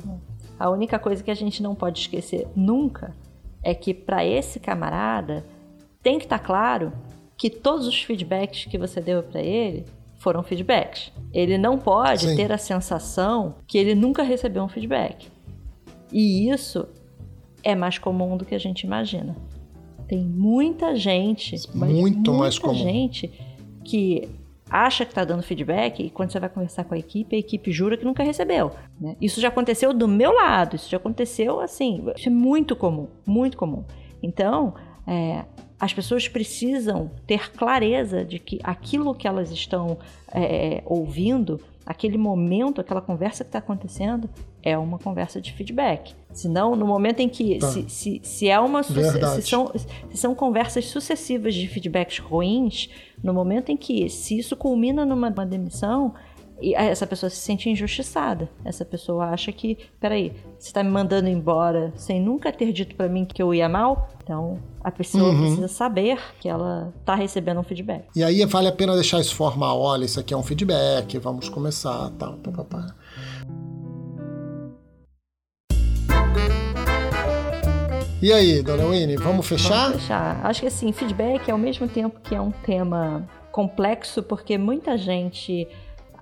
A 0.58 0.70
única 0.70 0.98
coisa 0.98 1.22
que 1.22 1.30
a 1.30 1.34
gente 1.34 1.62
não 1.62 1.74
pode 1.74 2.00
esquecer 2.00 2.46
nunca 2.54 3.14
é 3.64 3.74
que 3.74 3.94
para 3.94 4.24
esse 4.24 4.60
camarada 4.60 5.44
tem 6.02 6.18
que 6.18 6.26
estar 6.26 6.38
tá 6.38 6.44
claro 6.44 6.92
que 7.36 7.50
todos 7.50 7.88
os 7.88 8.02
feedbacks 8.02 8.66
que 8.66 8.78
você 8.78 9.00
deu 9.00 9.22
para 9.22 9.42
ele 9.42 9.84
foram 10.18 10.42
feedbacks. 10.42 11.10
Ele 11.32 11.58
não 11.58 11.78
pode 11.78 12.28
Sim. 12.28 12.36
ter 12.36 12.52
a 12.52 12.58
sensação 12.58 13.56
que 13.66 13.76
ele 13.76 13.94
nunca 13.94 14.22
recebeu 14.22 14.62
um 14.62 14.68
feedback. 14.68 15.28
E 16.12 16.48
isso 16.48 16.86
é 17.62 17.74
mais 17.74 17.98
comum 17.98 18.36
do 18.36 18.44
que 18.44 18.54
a 18.54 18.58
gente 18.58 18.82
imagina. 18.82 19.34
Tem 20.06 20.22
muita 20.22 20.94
gente, 20.94 21.56
muito 21.74 21.94
muita 21.94 22.32
mais 22.32 22.58
comum. 22.58 22.74
gente 22.74 23.32
que 23.82 24.28
acha 24.68 25.04
que 25.04 25.12
está 25.12 25.24
dando 25.24 25.42
feedback 25.42 26.02
e 26.02 26.10
quando 26.10 26.32
você 26.32 26.40
vai 26.40 26.48
conversar 26.48 26.84
com 26.84 26.94
a 26.94 26.98
equipe, 26.98 27.36
a 27.36 27.38
equipe 27.38 27.70
jura 27.70 27.96
que 27.96 28.04
nunca 28.04 28.22
recebeu. 28.22 28.72
Né? 29.00 29.16
Isso 29.20 29.40
já 29.40 29.48
aconteceu 29.48 29.92
do 29.92 30.08
meu 30.08 30.32
lado, 30.32 30.76
isso 30.76 30.88
já 30.90 30.96
aconteceu 30.96 31.60
assim, 31.60 32.04
isso 32.16 32.28
é 32.28 32.32
muito 32.32 32.74
comum, 32.74 33.08
muito 33.26 33.56
comum. 33.56 33.84
Então, 34.22 34.74
é, 35.06 35.44
as 35.78 35.92
pessoas 35.92 36.26
precisam 36.28 37.10
ter 37.26 37.52
clareza 37.52 38.24
de 38.24 38.38
que 38.38 38.58
aquilo 38.62 39.14
que 39.14 39.28
elas 39.28 39.50
estão 39.50 39.98
é, 40.32 40.82
ouvindo, 40.86 41.60
aquele 41.86 42.16
momento, 42.16 42.80
aquela 42.80 43.00
conversa 43.00 43.44
que 43.44 43.48
está 43.48 43.58
acontecendo, 43.58 44.28
é 44.62 44.76
uma 44.76 44.98
conversa 44.98 45.40
de 45.40 45.52
feedback. 45.52 46.14
Senão, 46.32 46.74
no 46.74 46.86
momento 46.86 47.20
em 47.20 47.28
que 47.28 47.58
tá. 47.58 47.68
se, 47.68 47.88
se, 47.88 48.20
se, 48.22 48.48
é 48.48 48.58
uma 48.58 48.82
se 48.82 49.42
são, 49.42 49.70
se 50.10 50.16
são 50.16 50.34
conversas 50.34 50.86
sucessivas 50.86 51.54
de 51.54 51.68
feedbacks 51.68 52.18
ruins, 52.18 52.88
no 53.22 53.32
momento 53.32 53.70
em 53.70 53.76
que 53.76 54.08
se 54.08 54.38
isso 54.38 54.56
culmina 54.56 55.04
numa 55.04 55.30
demissão, 55.30 56.14
e 56.64 56.74
essa 56.74 57.06
pessoa 57.06 57.28
se 57.28 57.36
sente 57.36 57.68
injustiçada. 57.68 58.48
Essa 58.64 58.86
pessoa 58.86 59.26
acha 59.26 59.52
que, 59.52 59.76
peraí, 60.00 60.32
você 60.58 60.68
está 60.68 60.82
me 60.82 60.90
mandando 60.90 61.28
embora 61.28 61.92
sem 61.94 62.18
nunca 62.18 62.50
ter 62.50 62.72
dito 62.72 62.96
para 62.96 63.06
mim 63.06 63.26
que 63.26 63.42
eu 63.42 63.52
ia 63.52 63.68
mal? 63.68 64.08
Então, 64.22 64.58
a 64.82 64.90
pessoa 64.90 65.28
uhum. 65.28 65.40
precisa 65.40 65.68
saber 65.68 66.18
que 66.40 66.48
ela 66.48 66.90
está 66.98 67.14
recebendo 67.14 67.60
um 67.60 67.62
feedback. 67.62 68.06
E 68.16 68.24
aí 68.24 68.42
vale 68.46 68.68
a 68.68 68.72
pena 68.72 68.94
deixar 68.94 69.20
isso 69.20 69.34
formal. 69.34 69.78
Olha, 69.78 70.06
isso 70.06 70.18
aqui 70.18 70.32
é 70.32 70.36
um 70.36 70.42
feedback, 70.42 71.18
vamos 71.18 71.50
começar, 71.50 72.10
tal, 72.18 72.38
papapá. 72.38 72.94
E 78.22 78.32
aí, 78.32 78.62
dona 78.62 78.86
Winnie, 78.86 79.16
vamos 79.16 79.46
fechar? 79.46 79.88
Vamos 79.88 80.00
fechar. 80.00 80.40
Acho 80.46 80.62
que 80.62 80.66
assim, 80.66 80.90
feedback 80.92 81.50
ao 81.50 81.58
mesmo 81.58 81.86
tempo 81.86 82.18
que 82.20 82.34
é 82.34 82.40
um 82.40 82.50
tema 82.50 83.28
complexo, 83.52 84.22
porque 84.22 84.56
muita 84.56 84.96
gente 84.96 85.68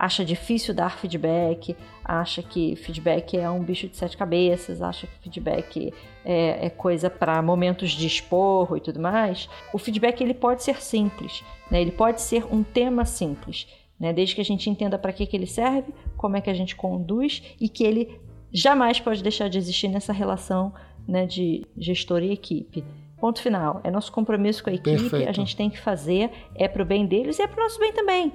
acha 0.02 0.24
difícil 0.24 0.74
dar 0.74 0.98
feedback, 0.98 1.76
acha 2.04 2.42
que 2.42 2.74
feedback 2.74 3.38
é 3.38 3.48
um 3.48 3.62
bicho 3.62 3.86
de 3.86 3.96
sete 3.96 4.16
cabeças, 4.16 4.82
acha 4.82 5.06
que 5.06 5.16
feedback 5.20 5.94
é, 6.24 6.66
é 6.66 6.70
coisa 6.70 7.08
para 7.08 7.40
momentos 7.40 7.92
de 7.92 8.04
esporro 8.04 8.76
e 8.76 8.80
tudo 8.80 8.98
mais, 8.98 9.48
o 9.72 9.78
feedback 9.78 10.20
ele 10.20 10.34
pode 10.34 10.64
ser 10.64 10.82
simples, 10.82 11.44
né? 11.70 11.80
ele 11.80 11.92
pode 11.92 12.20
ser 12.20 12.44
um 12.52 12.64
tema 12.64 13.04
simples, 13.04 13.68
né? 13.98 14.12
desde 14.12 14.34
que 14.34 14.40
a 14.40 14.44
gente 14.44 14.68
entenda 14.68 14.98
para 14.98 15.12
que, 15.12 15.24
que 15.24 15.36
ele 15.36 15.46
serve, 15.46 15.94
como 16.16 16.36
é 16.36 16.40
que 16.40 16.50
a 16.50 16.54
gente 16.54 16.74
conduz 16.74 17.40
e 17.60 17.68
que 17.68 17.84
ele 17.84 18.20
jamais 18.52 18.98
pode 18.98 19.22
deixar 19.22 19.48
de 19.48 19.56
existir 19.56 19.86
nessa 19.86 20.12
relação 20.12 20.74
né, 21.06 21.26
de 21.26 21.64
gestor 21.78 22.24
e 22.24 22.32
equipe. 22.32 22.84
Ponto 23.20 23.40
final. 23.40 23.80
É 23.84 23.90
nosso 23.90 24.10
compromisso 24.10 24.64
com 24.64 24.70
a 24.70 24.72
equipe, 24.72 24.98
Perfeito. 24.98 25.28
a 25.28 25.32
gente 25.32 25.56
tem 25.56 25.70
que 25.70 25.78
fazer, 25.78 26.28
é 26.56 26.66
para 26.66 26.82
o 26.82 26.84
bem 26.84 27.06
deles 27.06 27.38
e 27.38 27.42
é 27.42 27.46
para 27.46 27.60
o 27.60 27.62
nosso 27.62 27.78
bem 27.78 27.92
também 27.92 28.32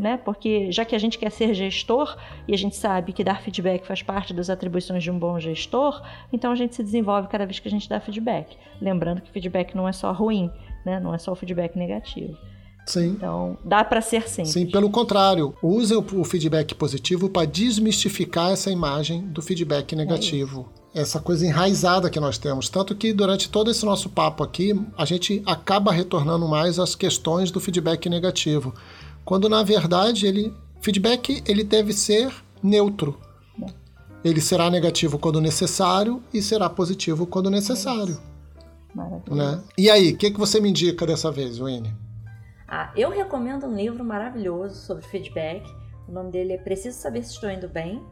né? 0.00 0.16
Porque 0.16 0.72
já 0.72 0.84
que 0.84 0.96
a 0.96 0.98
gente 0.98 1.18
quer 1.18 1.30
ser 1.30 1.52
gestor 1.52 2.16
e 2.48 2.54
a 2.54 2.56
gente 2.56 2.74
sabe 2.74 3.12
que 3.12 3.22
dar 3.22 3.42
feedback 3.42 3.86
faz 3.86 4.02
parte 4.02 4.32
das 4.32 4.48
atribuições 4.48 5.02
de 5.02 5.10
um 5.10 5.18
bom 5.18 5.38
gestor, 5.38 6.02
então 6.32 6.50
a 6.50 6.56
gente 6.56 6.74
se 6.74 6.82
desenvolve 6.82 7.28
cada 7.28 7.44
vez 7.44 7.58
que 7.58 7.68
a 7.68 7.70
gente 7.70 7.88
dá 7.88 8.00
feedback. 8.00 8.56
Lembrando 8.80 9.20
que 9.20 9.30
feedback 9.30 9.76
não 9.76 9.86
é 9.86 9.92
só 9.92 10.10
ruim, 10.10 10.50
né? 10.84 10.98
Não 10.98 11.14
é 11.14 11.18
só 11.18 11.32
o 11.32 11.36
feedback 11.36 11.76
negativo. 11.76 12.36
Sim. 12.86 13.10
Então, 13.10 13.58
dá 13.62 13.84
para 13.84 14.00
ser 14.00 14.26
sim. 14.28 14.44
Sim, 14.46 14.66
pelo 14.66 14.90
contrário, 14.90 15.54
use 15.62 15.94
o 15.94 16.24
feedback 16.24 16.74
positivo 16.74 17.28
para 17.28 17.46
desmistificar 17.46 18.50
essa 18.50 18.70
imagem 18.70 19.20
do 19.26 19.42
feedback 19.42 19.94
negativo. 19.94 20.66
É 20.94 21.02
essa 21.02 21.20
coisa 21.20 21.46
enraizada 21.46 22.10
que 22.10 22.18
nós 22.18 22.38
temos. 22.38 22.68
Tanto 22.68 22.96
que 22.96 23.12
durante 23.12 23.48
todo 23.48 23.70
esse 23.70 23.84
nosso 23.84 24.08
papo 24.08 24.42
aqui, 24.42 24.72
a 24.96 25.04
gente 25.04 25.42
acaba 25.46 25.92
retornando 25.92 26.48
mais 26.48 26.80
às 26.80 26.96
questões 26.96 27.50
do 27.50 27.60
feedback 27.60 28.08
negativo 28.08 28.74
quando 29.30 29.48
na 29.48 29.62
verdade 29.62 30.26
ele 30.26 30.52
feedback 30.80 31.40
ele 31.46 31.62
deve 31.62 31.92
ser 31.92 32.34
neutro. 32.60 33.16
Ele 34.24 34.40
será 34.40 34.68
negativo 34.68 35.20
quando 35.20 35.40
necessário 35.40 36.20
e 36.34 36.42
será 36.42 36.68
positivo 36.68 37.28
quando 37.28 37.48
necessário. 37.48 38.20
Né? 39.30 39.62
E 39.78 39.88
aí, 39.88 40.14
o 40.14 40.16
que, 40.16 40.32
que 40.32 40.36
você 40.38 40.60
me 40.60 40.70
indica 40.70 41.06
dessa 41.06 41.30
vez, 41.30 41.60
Winnie? 41.60 41.94
Ah, 42.66 42.90
eu 42.96 43.08
recomendo 43.08 43.68
um 43.68 43.76
livro 43.76 44.04
maravilhoso 44.04 44.74
sobre 44.74 45.06
feedback. 45.06 45.62
O 46.08 46.12
nome 46.12 46.32
dele 46.32 46.54
é 46.54 46.58
Preciso 46.58 46.98
Saber 46.98 47.22
Se 47.22 47.34
Estou 47.34 47.52
Indo 47.52 47.68
Bem. 47.68 48.02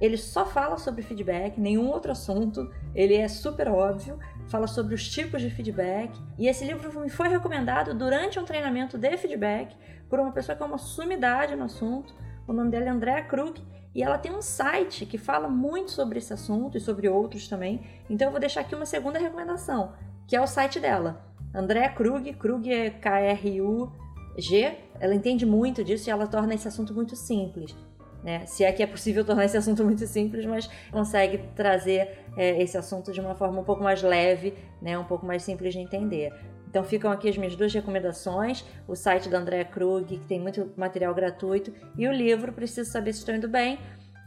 Ele 0.00 0.16
só 0.16 0.46
fala 0.46 0.78
sobre 0.78 1.02
feedback, 1.02 1.60
nenhum 1.60 1.88
outro 1.88 2.12
assunto. 2.12 2.72
Ele 2.94 3.14
é 3.14 3.28
super 3.28 3.68
óbvio, 3.68 4.18
fala 4.48 4.66
sobre 4.66 4.94
os 4.94 5.06
tipos 5.06 5.42
de 5.42 5.50
feedback. 5.50 6.18
E 6.38 6.48
esse 6.48 6.64
livro 6.64 7.00
me 7.00 7.10
foi 7.10 7.28
recomendado 7.28 7.94
durante 7.94 8.38
um 8.38 8.44
treinamento 8.44 8.96
de 8.96 9.16
feedback 9.18 9.76
por 10.08 10.18
uma 10.18 10.32
pessoa 10.32 10.56
que 10.56 10.62
é 10.62 10.66
uma 10.66 10.78
sumidade 10.78 11.54
no 11.54 11.64
assunto. 11.64 12.14
O 12.48 12.52
nome 12.52 12.70
dela 12.70 12.86
é 12.86 12.88
Andrea 12.88 13.22
Krug 13.24 13.60
e 13.94 14.02
ela 14.02 14.16
tem 14.16 14.32
um 14.32 14.40
site 14.40 15.04
que 15.04 15.18
fala 15.18 15.48
muito 15.48 15.90
sobre 15.90 16.18
esse 16.18 16.32
assunto 16.32 16.78
e 16.78 16.80
sobre 16.80 17.08
outros 17.08 17.46
também. 17.46 17.82
Então 18.08 18.28
eu 18.28 18.30
vou 18.30 18.40
deixar 18.40 18.62
aqui 18.62 18.74
uma 18.74 18.86
segunda 18.86 19.18
recomendação, 19.18 19.92
que 20.26 20.34
é 20.34 20.40
o 20.40 20.46
site 20.46 20.80
dela. 20.80 21.24
Andrea 21.54 21.90
Krug, 21.90 22.32
Krug 22.34 22.72
é 22.72 22.90
K-R-U-G. 22.90 24.78
Ela 24.98 25.14
entende 25.14 25.44
muito 25.44 25.82
disso 25.84 26.08
e 26.08 26.12
ela 26.12 26.26
torna 26.26 26.54
esse 26.54 26.68
assunto 26.68 26.94
muito 26.94 27.16
simples. 27.16 27.74
Né? 28.22 28.44
Se 28.46 28.64
é 28.64 28.72
que 28.72 28.82
é 28.82 28.86
possível 28.86 29.24
tornar 29.24 29.44
esse 29.44 29.56
assunto 29.56 29.82
muito 29.84 30.06
simples, 30.06 30.44
mas 30.44 30.68
consegue 30.90 31.38
trazer 31.56 32.18
é, 32.36 32.62
esse 32.62 32.76
assunto 32.76 33.12
de 33.12 33.20
uma 33.20 33.34
forma 33.34 33.60
um 33.60 33.64
pouco 33.64 33.82
mais 33.82 34.02
leve, 34.02 34.54
né? 34.80 34.98
um 34.98 35.04
pouco 35.04 35.24
mais 35.24 35.42
simples 35.42 35.72
de 35.72 35.80
entender. 35.80 36.32
Então 36.68 36.84
ficam 36.84 37.10
aqui 37.10 37.28
as 37.28 37.36
minhas 37.36 37.56
duas 37.56 37.74
recomendações: 37.74 38.64
o 38.86 38.94
site 38.94 39.28
da 39.28 39.38
Andrea 39.38 39.64
Krug, 39.64 40.18
que 40.18 40.24
tem 40.26 40.38
muito 40.38 40.70
material 40.76 41.12
gratuito, 41.14 41.72
e 41.98 42.06
o 42.06 42.12
livro 42.12 42.52
Preciso 42.52 42.90
Saber 42.90 43.12
Se 43.12 43.20
Estou 43.20 43.34
Indo 43.34 43.48
Bem, 43.48 43.78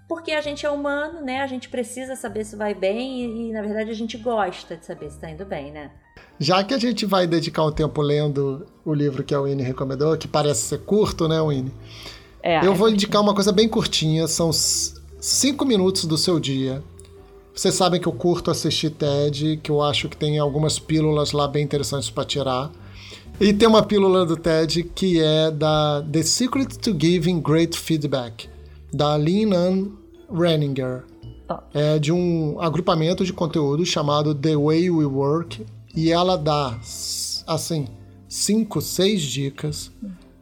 porque 0.08 0.32
a 0.32 0.42
gente 0.42 0.66
é 0.66 0.70
humano, 0.70 1.22
né? 1.22 1.42
A 1.42 1.48
gente 1.48 1.70
precisa 1.70 2.16
saber 2.16 2.44
se 2.44 2.56
vai 2.56 2.74
bem 2.74 3.24
e, 3.24 3.50
e 3.50 3.52
na 3.54 3.62
verdade, 3.62 3.90
a 3.90 3.96
gente 3.96 4.18
gosta 4.18 4.76
de 4.76 4.86
saber 4.86 5.10
se 5.10 5.16
está 5.16 5.30
indo 5.30 5.46
bem, 5.46 5.72
né? 5.72 5.92
Já 6.38 6.64
que 6.64 6.74
a 6.74 6.78
gente 6.78 7.06
vai 7.06 7.26
dedicar 7.26 7.64
um 7.64 7.72
tempo 7.72 8.02
lendo 8.02 8.66
o 8.84 8.94
livro 8.94 9.24
que 9.24 9.34
a 9.34 9.40
Winnie 9.40 9.66
recomendou, 9.66 10.18
que 10.18 10.28
parece 10.28 10.64
ser 10.64 10.80
curto, 10.80 11.28
né, 11.28 11.42
Winnie? 11.42 11.74
É, 12.44 12.66
eu 12.66 12.76
vou 12.76 12.90
indicar 12.90 13.22
uma 13.22 13.34
coisa 13.34 13.52
bem 13.52 13.68
curtinha, 13.70 14.28
são 14.28 14.52
cinco 14.52 15.66
minutos 15.66 16.06
do 16.06 16.18
seu 16.18 16.40
dia 16.40 16.84
vocês 17.56 17.76
sabem 17.76 18.02
que 18.02 18.08
eu 18.08 18.14
curto 18.14 18.50
assistir 18.50 18.90
TED, 18.90 19.60
que 19.62 19.70
eu 19.70 19.80
acho 19.80 20.10
que 20.10 20.18
tem 20.18 20.40
algumas 20.40 20.80
pílulas 20.80 21.34
lá 21.34 21.48
bem 21.48 21.64
interessantes 21.64 22.10
para 22.10 22.26
tirar. 22.26 22.72
E 23.40 23.54
tem 23.54 23.68
uma 23.68 23.84
pílula 23.84 24.26
do 24.26 24.36
TED 24.36 24.84
que 24.96 25.22
é 25.22 25.52
da 25.52 26.04
The 26.12 26.24
Secret 26.24 26.80
to 26.80 26.98
Giving 27.00 27.42
Great 27.42 27.78
Feedback, 27.78 28.50
da 28.92 29.16
Lynn 29.16 29.54
Ann 29.54 29.92
Renninger. 30.32 31.04
É 31.76 32.00
de 32.00 32.12
um 32.12 32.60
agrupamento 32.60 33.24
de 33.24 33.32
conteúdo 33.32 33.86
chamado 33.86 34.34
The 34.34 34.56
Way 34.58 34.90
We 34.90 35.06
Work. 35.06 35.64
E 35.96 36.12
ela 36.12 36.36
dá, 36.36 36.80
assim, 37.46 37.88
cinco, 38.28 38.82
seis 38.82 39.22
dicas 39.22 39.92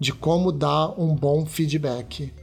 de 0.02 0.12
como 0.12 0.52
dar 0.52 1.00
um 1.00 1.14
bom 1.14 1.46
feedback. 1.46 2.34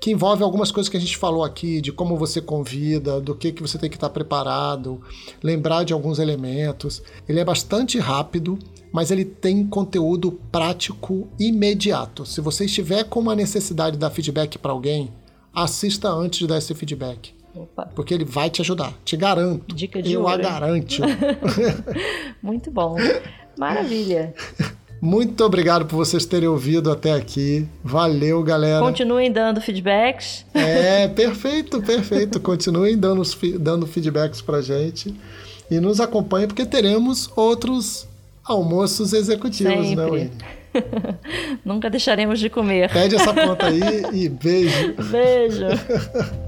Que 0.00 0.10
envolve 0.10 0.42
algumas 0.42 0.72
coisas 0.72 0.88
que 0.88 0.96
a 0.96 1.00
gente 1.00 1.18
falou 1.18 1.44
aqui, 1.44 1.82
de 1.82 1.92
como 1.92 2.16
você 2.16 2.40
convida, 2.40 3.20
do 3.20 3.34
que, 3.34 3.52
que 3.52 3.60
você 3.60 3.78
tem 3.78 3.90
que 3.90 3.96
estar 3.96 4.08
preparado, 4.08 4.98
lembrar 5.42 5.84
de 5.84 5.92
alguns 5.92 6.18
elementos. 6.18 7.02
Ele 7.28 7.38
é 7.38 7.44
bastante 7.44 7.98
rápido, 7.98 8.58
mas 8.90 9.10
ele 9.10 9.26
tem 9.26 9.66
conteúdo 9.66 10.32
prático 10.50 11.28
imediato. 11.38 12.24
Se 12.24 12.40
você 12.40 12.64
estiver 12.64 13.04
com 13.04 13.20
uma 13.20 13.36
necessidade 13.36 13.92
de 13.92 14.00
dar 14.00 14.10
feedback 14.10 14.58
para 14.58 14.72
alguém, 14.72 15.12
assista 15.54 16.08
antes 16.08 16.38
de 16.38 16.46
dar 16.46 16.56
esse 16.56 16.74
feedback. 16.74 17.34
Opa. 17.54 17.84
Porque 17.94 18.14
ele 18.14 18.24
vai 18.24 18.48
te 18.48 18.62
ajudar, 18.62 18.94
te 19.04 19.18
garanto. 19.18 19.74
Dica 19.74 20.00
de 20.02 20.12
Eu 20.12 20.22
ouro, 20.22 20.32
a 20.32 20.36
garanto. 20.38 21.02
Muito 22.42 22.70
bom. 22.70 22.96
Maravilha. 23.58 24.34
Muito 25.04 25.44
obrigado 25.44 25.84
por 25.84 25.96
vocês 25.96 26.24
terem 26.24 26.48
ouvido 26.48 26.88
até 26.88 27.12
aqui. 27.12 27.66
Valeu, 27.82 28.40
galera. 28.40 28.78
Continuem 28.78 29.32
dando 29.32 29.60
feedbacks. 29.60 30.46
É, 30.54 31.08
perfeito, 31.08 31.82
perfeito. 31.82 32.38
Continuem 32.38 32.96
dando, 32.96 33.24
dando 33.58 33.84
feedbacks 33.84 34.40
pra 34.40 34.60
gente. 34.62 35.12
E 35.68 35.80
nos 35.80 35.98
acompanhem, 35.98 36.46
porque 36.46 36.64
teremos 36.64 37.28
outros 37.34 38.06
almoços 38.44 39.12
executivos, 39.12 39.74
né, 39.74 40.04
Sempre. 40.04 40.10
Winnie? 40.10 40.30
Nunca 41.64 41.90
deixaremos 41.90 42.38
de 42.38 42.48
comer. 42.48 42.88
Pede 42.92 43.16
essa 43.16 43.34
conta 43.34 43.66
aí 43.66 43.80
e 44.12 44.28
beijo. 44.28 44.94
Beijo. 45.10 45.66